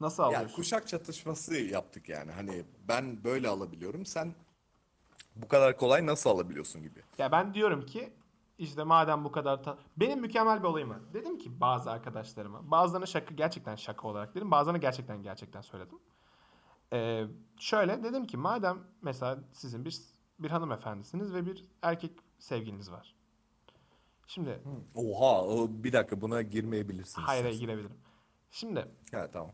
Nasıl 0.00 0.22
Ya 0.22 0.28
alıyorsun? 0.28 0.56
kuşak 0.56 0.88
çatışması 0.88 1.54
yaptık 1.56 2.08
yani. 2.08 2.32
Hani 2.32 2.64
ben 2.88 3.24
böyle 3.24 3.48
alabiliyorum. 3.48 4.06
Sen 4.06 4.34
bu 5.36 5.48
kadar 5.48 5.76
kolay 5.76 6.06
nasıl 6.06 6.30
alabiliyorsun 6.30 6.82
gibi. 6.82 7.02
Ya 7.18 7.32
ben 7.32 7.54
diyorum 7.54 7.86
ki 7.86 8.12
işte 8.58 8.84
madem 8.84 9.24
bu 9.24 9.32
kadar 9.32 9.62
ta- 9.62 9.78
benim 9.96 10.20
mükemmel 10.20 10.58
bir 10.62 10.68
olayım 10.68 10.90
var. 10.90 10.98
Dedim 11.14 11.38
ki 11.38 11.60
bazı 11.60 11.90
arkadaşlarıma 11.90 12.70
bazılarına 12.70 13.06
şaka 13.06 13.34
gerçekten 13.34 13.76
şaka 13.76 14.08
olarak 14.08 14.34
dedim. 14.34 14.50
Bazılarına 14.50 14.78
gerçekten 14.78 15.22
gerçekten 15.22 15.60
söyledim. 15.60 15.98
Ee, 16.92 17.24
şöyle 17.60 18.02
dedim 18.02 18.26
ki 18.26 18.36
madem 18.36 18.78
mesela 19.02 19.38
sizin 19.52 19.84
bir 19.84 20.00
bir 20.38 20.50
hanımefendisiniz 20.50 21.34
ve 21.34 21.46
bir 21.46 21.64
erkek 21.82 22.12
sevgiliniz 22.38 22.90
var. 22.92 23.14
Şimdi 24.26 24.60
Oha 24.94 25.46
bir 25.68 25.92
dakika 25.92 26.20
buna 26.20 26.42
girmeyebilirsiniz. 26.42 27.28
siz. 27.50 27.60
girebilirim. 27.60 27.92
Şimdi 28.50 28.84
Ha 29.12 29.30
tamam. 29.32 29.52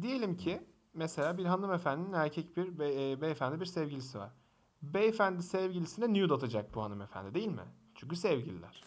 Diyelim 0.00 0.36
ki 0.36 0.62
mesela 0.94 1.38
bir 1.38 1.44
hanımefendinin 1.44 2.12
erkek 2.12 2.56
bir 2.56 2.78
be- 2.78 3.10
e, 3.12 3.20
beyefendi 3.20 3.60
bir 3.60 3.66
sevgilisi 3.66 4.18
var. 4.18 4.30
Beyefendi 4.94 5.42
sevgilisine 5.42 6.14
nude 6.14 6.34
atacak 6.34 6.74
bu 6.74 6.82
hanımefendi 6.82 7.34
değil 7.34 7.48
mi? 7.48 7.64
Çünkü 7.94 8.16
sevgililer. 8.16 8.84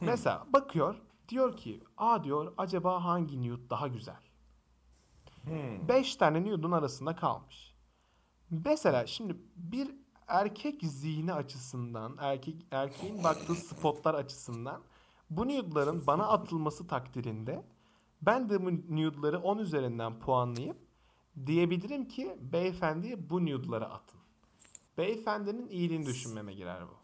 Mesela 0.00 0.46
bakıyor 0.52 0.94
diyor 1.28 1.56
ki 1.56 1.84
aa 1.96 2.24
diyor 2.24 2.52
acaba 2.58 3.04
hangi 3.04 3.42
nude 3.42 3.70
daha 3.70 3.88
güzel? 3.88 4.20
5 5.88 6.16
tane 6.16 6.44
nude'un 6.44 6.72
arasında 6.72 7.16
kalmış. 7.16 7.74
Mesela 8.50 9.06
şimdi 9.06 9.36
bir 9.56 9.88
erkek 10.28 10.82
zihni 10.82 11.32
açısından, 11.32 12.16
erkek 12.18 12.66
erkeğin 12.70 13.24
baktığı 13.24 13.54
spotlar 13.54 14.14
açısından 14.14 14.82
bu 15.30 15.48
nude'ların 15.48 16.06
bana 16.06 16.28
atılması 16.28 16.86
takdirinde 16.86 17.64
ben 18.22 18.48
de 18.48 18.64
bu 18.66 18.96
nude'ları 18.96 19.38
10 19.38 19.58
üzerinden 19.58 20.18
puanlayıp 20.18 20.76
diyebilirim 21.46 22.08
ki 22.08 22.38
beyefendiye 22.40 23.30
bu 23.30 23.46
nude'ları 23.46 23.86
atın. 23.88 24.15
Beyefendinin 24.98 25.68
iyiliğini 25.68 26.06
düşünmeme 26.06 26.54
girer 26.54 26.82
bu. 26.88 26.96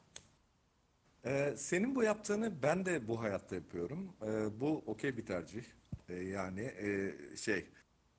Ee, 1.28 1.54
senin 1.56 1.94
bu 1.94 2.02
yaptığını 2.02 2.62
ben 2.62 2.86
de 2.86 3.08
bu 3.08 3.22
hayatta 3.22 3.54
yapıyorum. 3.54 4.12
Ee, 4.26 4.60
bu 4.60 4.82
okey 4.86 5.16
bir 5.16 5.26
tercih. 5.26 5.64
Ee, 6.08 6.14
yani 6.14 6.60
e, 6.60 7.12
şey 7.36 7.66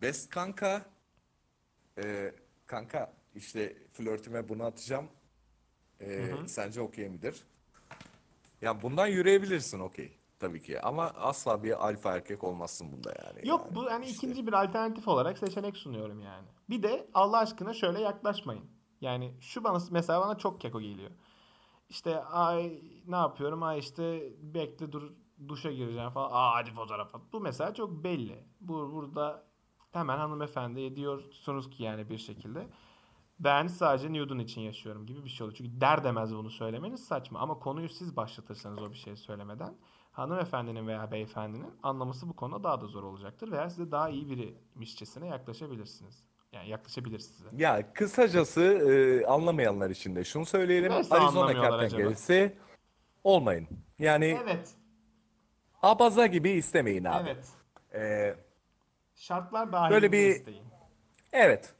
best 0.01 0.29
kanka 0.29 0.85
e, 2.03 2.31
kanka 2.65 3.13
işte 3.35 3.77
flörtüme 3.91 4.49
bunu 4.49 4.63
atacağım. 4.63 5.07
Ee, 6.01 6.33
sence 6.47 6.81
okey 6.81 7.09
midir? 7.09 7.43
Ya 8.61 8.81
bundan 8.81 9.07
yürüyebilirsin 9.07 9.79
okey 9.79 10.17
tabii 10.39 10.61
ki 10.61 10.81
ama 10.81 11.03
asla 11.03 11.63
bir 11.63 11.87
alfa 11.87 12.15
erkek 12.15 12.43
olmazsın 12.43 12.91
bunda 12.91 13.13
yani. 13.25 13.47
Yok 13.49 13.61
Yani 13.65 13.75
bu 13.75 13.85
hani 13.91 14.05
işte. 14.05 14.27
ikinci 14.27 14.47
bir 14.47 14.53
alternatif 14.53 15.07
olarak 15.07 15.37
seçenek 15.37 15.77
sunuyorum 15.77 16.21
yani. 16.21 16.47
Bir 16.69 16.83
de 16.83 17.07
Allah 17.13 17.37
aşkına 17.37 17.73
şöyle 17.73 18.01
yaklaşmayın. 18.01 18.65
Yani 19.03 19.33
şu 19.41 19.63
bana 19.63 19.79
mesela 19.91 20.21
bana 20.21 20.37
çok 20.37 20.61
keko 20.61 20.81
geliyor. 20.81 21.11
İşte 21.89 22.23
ay 22.23 22.81
ne 23.07 23.15
yapıyorum? 23.15 23.63
Ay 23.63 23.79
işte 23.79 24.33
bekle 24.41 24.91
dur 24.91 25.11
duşa 25.47 25.71
gireceğim 25.71 26.09
falan. 26.09 26.29
Aa 26.31 26.55
hadi 26.55 26.71
fotoğraf 26.71 27.15
at. 27.15 27.21
Bu 27.33 27.39
mesela 27.39 27.73
çok 27.73 28.03
belli. 28.03 28.45
Bu 28.61 28.93
burada 28.93 29.43
hemen 29.91 30.17
hanımefendiye 30.17 30.95
diyorsunuz 30.95 31.69
ki 31.69 31.83
yani 31.83 32.09
bir 32.09 32.17
şekilde 32.17 32.67
ben 33.39 33.67
sadece 33.67 34.13
nude'un 34.13 34.39
için 34.39 34.61
yaşıyorum 34.61 35.05
gibi 35.05 35.25
bir 35.25 35.29
şey 35.29 35.45
oluyor. 35.45 35.57
Çünkü 35.57 35.81
der 35.81 36.03
demez 36.03 36.35
bunu 36.35 36.49
söylemeniz 36.49 37.05
saçma. 37.05 37.39
Ama 37.39 37.59
konuyu 37.59 37.89
siz 37.89 38.17
başlatırsanız 38.17 38.81
o 38.81 38.91
bir 38.91 38.97
şey 38.97 39.15
söylemeden 39.15 39.77
hanımefendinin 40.11 40.87
veya 40.87 41.11
beyefendinin 41.11 41.73
anlaması 41.83 42.29
bu 42.29 42.35
konuda 42.35 42.63
daha 42.63 42.81
da 42.81 42.87
zor 42.87 43.03
olacaktır. 43.03 43.51
Veya 43.51 43.69
size 43.69 43.91
daha 43.91 44.09
iyi 44.09 44.29
birimişçesine 44.29 45.27
yaklaşabilirsiniz. 45.27 46.23
Yani 46.53 46.69
yaklaşabilir 46.69 47.19
size. 47.19 47.49
Ya 47.57 47.93
kısacası 47.93 48.61
e, 48.61 49.25
anlamayanlar 49.25 49.89
için 49.89 50.15
de 50.15 50.23
şunu 50.23 50.45
söyleyelim. 50.45 50.91
Nasıl 50.91 51.15
Arizona 51.15 51.53
kertenkelesi 51.61 52.55
olmayın. 53.23 53.67
Yani 53.99 54.39
Evet. 54.43 54.73
abaza 55.81 56.25
gibi 56.27 56.49
istemeyin 56.49 57.03
abi. 57.03 57.29
Evet. 57.29 57.47
Ee, 57.93 58.35
Şartlar 59.15 59.71
dahil 59.71 59.93
Böyle 59.93 60.11
bir- 60.11 60.29
isteyin. 60.35 60.63
evet. 61.33 61.73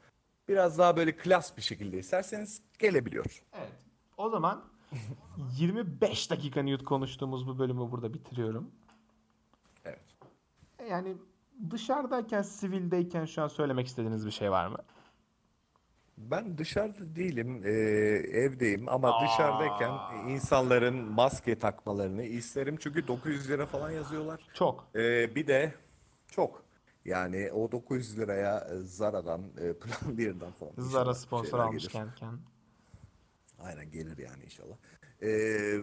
Biraz 0.48 0.78
daha 0.78 0.98
böyle 0.98 1.16
klas 1.18 1.58
bir 1.58 1.62
şekilde 1.62 1.98
isterseniz 2.00 2.62
gelebiliyor. 2.80 3.44
Evet. 3.54 3.72
O 4.18 4.30
zaman 4.30 4.64
25 5.58 6.32
dakika 6.32 6.64
nude 6.64 6.84
konuştuğumuz 6.84 7.48
bu 7.48 7.60
bölümü 7.60 7.92
burada 7.92 8.14
bitiriyorum. 8.14 8.72
Evet. 9.86 10.02
Yani 10.90 11.16
dışarıdayken, 11.72 12.42
sivildeyken 12.42 13.26
şu 13.26 13.42
an 13.42 13.48
söylemek 13.48 13.88
istediğiniz 13.88 14.26
bir 14.26 14.32
şey 14.32 14.52
var 14.52 14.68
mı? 14.68 14.78
Ben 16.18 16.58
dışarıda 16.58 17.16
değilim, 17.16 17.62
e, 17.66 17.70
evdeyim 18.40 18.90
ama 18.90 19.12
Aa. 19.18 19.26
dışarıdayken 19.26 19.92
insanların 20.30 20.96
maske 20.96 21.60
takmalarını 21.60 22.24
isterim. 22.24 22.78
Çünkü 22.80 23.08
900 23.08 23.50
lira 23.50 23.66
falan 23.66 23.92
yazıyorlar. 23.92 24.42
Çok. 24.54 24.88
E, 24.96 25.36
bir 25.36 25.48
de 25.48 25.74
çok. 26.28 26.64
Yani 27.06 27.52
o 27.52 27.72
900 27.72 28.18
liraya 28.20 28.60
e, 28.60 28.78
Zara'dan, 28.78 29.42
e, 29.42 29.74
Plan 29.80 30.18
1'den 30.18 30.52
falan 30.52 30.72
Zara 30.78 31.14
sponsor 31.16 31.60
almış 31.60 31.84
gelir. 31.84 31.92
kendiken. 31.94 32.38
Aynen 33.60 33.92
gelir 33.92 34.18
yani 34.18 34.44
inşallah. 34.44 34.76
E, 35.22 35.30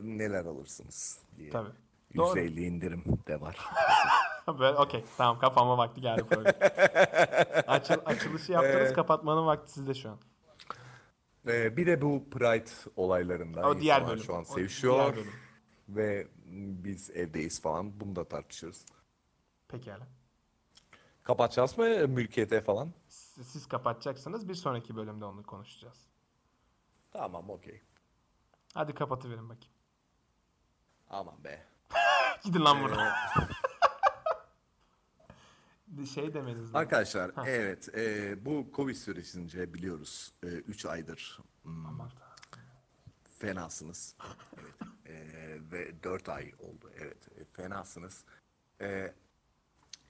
neler 0.02 0.44
alırsınız 0.44 1.18
diye. 1.36 1.50
Tabii. 1.50 1.70
Doğru. 2.16 2.38
150 2.40 2.64
indirim 2.64 3.04
de 3.26 3.40
var. 3.40 3.58
Böyle 4.58 4.76
okey 4.78 5.04
tamam 5.16 5.38
kapama 5.38 5.78
vakti 5.78 6.00
geldi 6.00 6.24
program. 6.24 6.54
Açıl, 7.66 7.94
açılışı 8.04 8.52
yaptınız 8.52 8.90
Ee, 8.90 8.94
kapatmanın 8.94 9.46
vakti 9.46 9.72
sizde 9.72 9.94
şu 9.94 10.10
an. 10.10 10.18
E, 11.46 11.76
bir 11.76 11.86
de 11.86 12.02
bu 12.02 12.30
Pride 12.30 12.70
olaylarında 12.96 13.68
O 13.68 13.80
diğer 13.80 14.06
bölüm. 14.08 14.22
şu 14.24 14.34
an 14.36 14.42
sevişiyor 14.42 15.16
bölüm. 15.16 15.32
ve 15.88 16.28
biz 16.84 17.10
evdeyiz 17.10 17.60
falan. 17.62 18.00
Bunu 18.00 18.16
da 18.16 18.24
tartışırız. 18.28 18.86
Pekala. 19.68 20.06
Kapatacağız 21.22 21.78
mı 21.78 21.84
mülkiyete 22.08 22.60
falan? 22.60 22.92
Siz, 23.08 23.46
siz 23.48 23.66
kapatacaksınız 23.68 24.48
bir 24.48 24.54
sonraki 24.54 24.96
bölümde 24.96 25.24
onu 25.24 25.42
konuşacağız. 25.42 26.06
Tamam 27.12 27.50
okey. 27.50 27.82
Hadi 28.74 28.94
kapatıverin 28.94 29.48
bakayım. 29.48 29.74
Aman 31.10 31.44
be. 31.44 31.66
Gidin 32.44 32.64
lan 32.64 32.82
buradan. 32.82 33.12
Şey 36.14 36.34
demeniz 36.34 36.62
lazım. 36.62 36.76
Arkadaşlar 36.76 37.32
evet 37.46 37.88
e, 37.94 38.34
bu 38.44 38.70
Covid 38.76 38.94
sürecince 38.94 39.74
biliyoruz 39.74 40.32
3 40.42 40.86
aydır 40.86 41.38
hmm, 41.62 41.86
Aman 41.86 42.08
Tanrım. 42.08 42.68
fenasınız. 43.38 44.16
Evet. 44.56 44.90
E, 45.06 45.72
ve 45.72 46.02
4 46.02 46.28
ay 46.28 46.52
oldu 46.58 46.90
evet 46.98 47.28
e, 47.38 47.44
fenasınız. 47.44 48.24
E, 48.80 49.14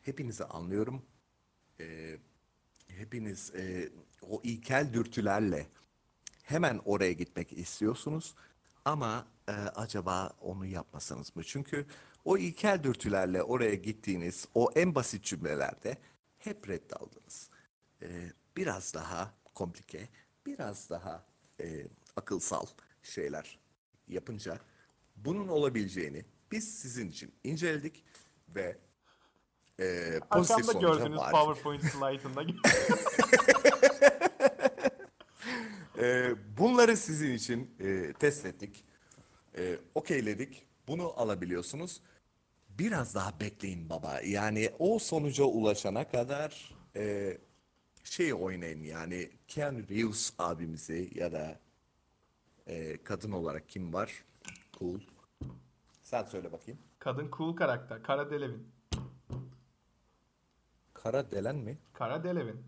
hepinizi 0.02 0.44
anlıyorum. 0.44 1.02
E, 1.80 2.18
hepiniz 2.88 3.54
e, 3.54 3.88
o 4.22 4.40
ilkel 4.44 4.92
dürtülerle 4.92 5.66
hemen 6.42 6.80
oraya 6.84 7.12
gitmek 7.12 7.52
istiyorsunuz. 7.52 8.34
Ama 8.84 9.26
e, 9.48 9.52
acaba 9.52 10.32
onu 10.40 10.66
yapmasanız 10.66 11.36
mı? 11.36 11.44
Çünkü 11.44 11.86
o 12.24 12.38
ilkel 12.38 12.82
dürtülerle 12.82 13.42
oraya 13.42 13.74
gittiğiniz 13.74 14.48
o 14.54 14.70
en 14.74 14.94
basit 14.94 15.24
cümlelerde 15.24 15.98
hep 16.38 16.68
reddaldınız. 16.68 17.50
E, 18.02 18.32
biraz 18.56 18.94
daha 18.94 19.34
komplike, 19.54 20.08
biraz 20.46 20.90
daha 20.90 21.26
e, 21.60 21.86
akılsal 22.16 22.66
şeyler 23.02 23.58
yapınca 24.08 24.58
bunun 25.16 25.48
olabileceğini 25.48 26.24
biz 26.52 26.78
sizin 26.78 27.10
için 27.10 27.34
inceledik 27.44 28.04
ve 28.48 28.78
e, 29.80 30.20
pozitif 30.30 30.68
Arkamda 30.68 30.80
gördüğünüz 30.80 31.18
vardık. 31.18 31.32
PowerPoint 31.32 31.82
slide'ında. 31.84 32.44
Ee, 35.98 36.34
bunları 36.58 36.96
sizin 36.96 37.34
için 37.34 37.70
e, 37.80 38.12
test 38.12 38.46
ettik. 38.46 38.84
E, 39.58 39.78
okeyledik. 39.94 40.66
Bunu 40.88 41.20
alabiliyorsunuz. 41.20 42.00
Biraz 42.80 43.14
daha 43.14 43.40
bekleyin 43.40 43.90
baba. 43.90 44.20
Yani 44.20 44.70
o 44.78 44.98
sonuca 44.98 45.44
ulaşana 45.44 46.08
kadar 46.08 46.74
e, 46.96 47.36
şey 48.04 48.34
oynayın 48.34 48.84
yani 48.84 49.30
Keanu 49.48 49.78
Reeves 49.78 50.32
abimizi 50.38 51.10
ya 51.14 51.32
da 51.32 51.58
e, 52.66 53.02
kadın 53.02 53.32
olarak 53.32 53.68
kim 53.68 53.92
var? 53.92 54.24
Cool. 54.78 55.00
Sen 56.02 56.24
söyle 56.24 56.52
bakayım. 56.52 56.80
Kadın 56.98 57.30
cool 57.36 57.56
karakter. 57.56 58.02
Kara 58.02 58.30
Delevin. 58.30 58.68
Kara 60.94 61.30
Delen 61.30 61.56
mi? 61.56 61.78
Kara 61.92 62.24
Delevin. 62.24 62.64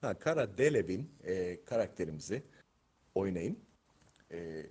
Ha, 0.00 0.14
Kara 0.18 0.58
Delevin 0.58 1.10
e, 1.24 1.64
karakterimizi 1.64 2.42
oynayın. 3.14 3.58
E, 4.32 4.66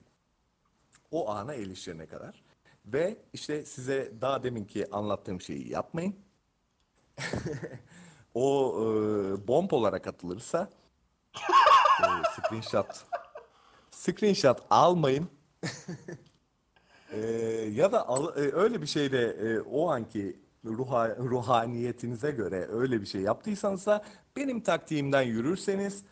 o 1.11 1.29
ana 1.29 1.53
erişene 1.53 2.05
kadar. 2.05 2.44
Ve 2.85 3.17
işte 3.33 3.65
size 3.65 4.11
daha 4.21 4.43
deminki 4.43 4.91
anlattığım 4.91 5.41
şeyi 5.41 5.69
yapmayın. 5.71 6.15
o 8.33 8.73
e, 8.79 9.47
bomb 9.47 9.71
olarak 9.71 10.07
atılırsa 10.07 10.69
e, 11.99 12.07
screenshot 12.35 13.05
screenshot 13.91 14.59
almayın. 14.69 15.27
E, 17.11 17.19
ya 17.73 17.91
da 17.91 18.07
al- 18.07 18.37
e, 18.37 18.51
öyle 18.53 18.81
bir 18.81 18.87
şeyde 18.87 19.21
e, 19.29 19.59
o 19.59 19.89
anki 19.89 20.39
ruha, 20.65 21.15
ruhaniyetinize 21.15 22.31
göre 22.31 22.67
öyle 22.71 23.01
bir 23.01 23.05
şey 23.05 23.21
yaptıysanız 23.21 23.85
da 23.85 24.05
benim 24.35 24.61
taktiğimden 24.61 25.21
yürürseniz 25.21 26.03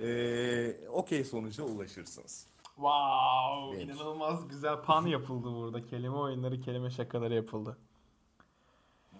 e, 0.00 0.88
okey 0.88 1.24
sonuca 1.24 1.64
ulaşırsınız. 1.64 2.46
Wow, 2.80 3.76
Evet. 3.76 3.84
inanılmaz 3.84 4.48
güzel 4.48 4.82
pan 4.82 5.06
yapıldı 5.06 5.48
burada. 5.54 5.84
Kelime 5.86 6.16
oyunları, 6.16 6.60
kelime 6.60 6.90
şakaları 6.90 7.34
yapıldı. 7.34 7.78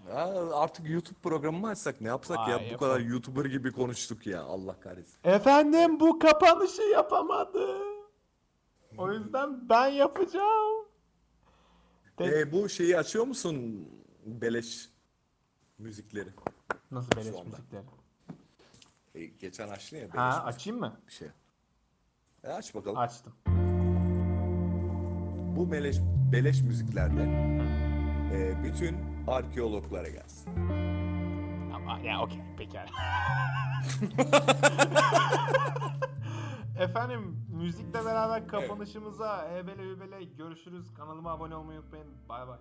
Ya 0.09 0.51
artık 0.55 0.89
YouTube 0.91 1.19
programı 1.23 1.59
mı 1.59 1.69
açsak 1.69 2.01
ne 2.01 2.09
yapsak 2.09 2.39
Vay, 2.39 2.51
ya 2.51 2.75
bu 2.75 2.79
kadar 2.79 3.01
YouTuber 3.01 3.45
gibi 3.45 3.73
konuştuk 3.73 4.27
ya 4.27 4.43
Allah 4.43 4.81
kahretsin. 4.81 5.19
Efendim 5.25 6.01
bu 6.01 6.19
kapanışı 6.19 6.83
yapamadı. 6.83 7.67
O 8.99 9.13
yüzden 9.13 9.69
ben 9.69 9.87
yapacağım. 9.89 10.87
Tek- 12.17 12.33
E, 12.33 12.53
bu 12.53 12.69
şeyi 12.69 12.99
açıyor 12.99 13.25
musun 13.27 13.89
beleş 14.27 14.89
müzikleri? 15.79 16.29
Nasıl 16.91 17.11
beleş 17.13 17.27
müzikleri? 17.45 17.83
E, 19.15 19.25
geçen 19.25 19.69
açtın 19.69 19.97
ya 19.97 20.03
beleş 20.03 20.15
Ha 20.19 20.29
müzik 20.31 20.47
açayım 20.47 20.81
mı? 20.81 21.01
bir 21.07 21.13
şey. 21.13 21.29
E, 22.45 22.49
aç 22.49 22.75
bakalım. 22.75 22.99
Açtım. 22.99 23.33
Bu 25.57 25.73
beleş, 25.73 25.97
beleş 26.33 26.63
müziklerle 26.63 27.23
e, 28.33 28.65
bütün 28.65 28.97
arkeologlara 29.29 30.09
gelsin. 30.09 30.51
Ama 31.75 31.99
ya 31.99 32.23
okey 32.23 32.41
pekala. 32.59 32.87
Efendim 36.79 37.37
müzikle 37.49 38.05
beraber 38.05 38.49
kapanışımıza 38.49 39.49
hebele 39.51 39.83
hübele 39.83 40.25
görüşürüz. 40.25 40.95
Kanalıma 40.95 41.31
abone 41.31 41.55
olmayı 41.55 41.79
unutmayın. 41.81 42.07
Bay 42.29 42.49
bay. 42.49 42.59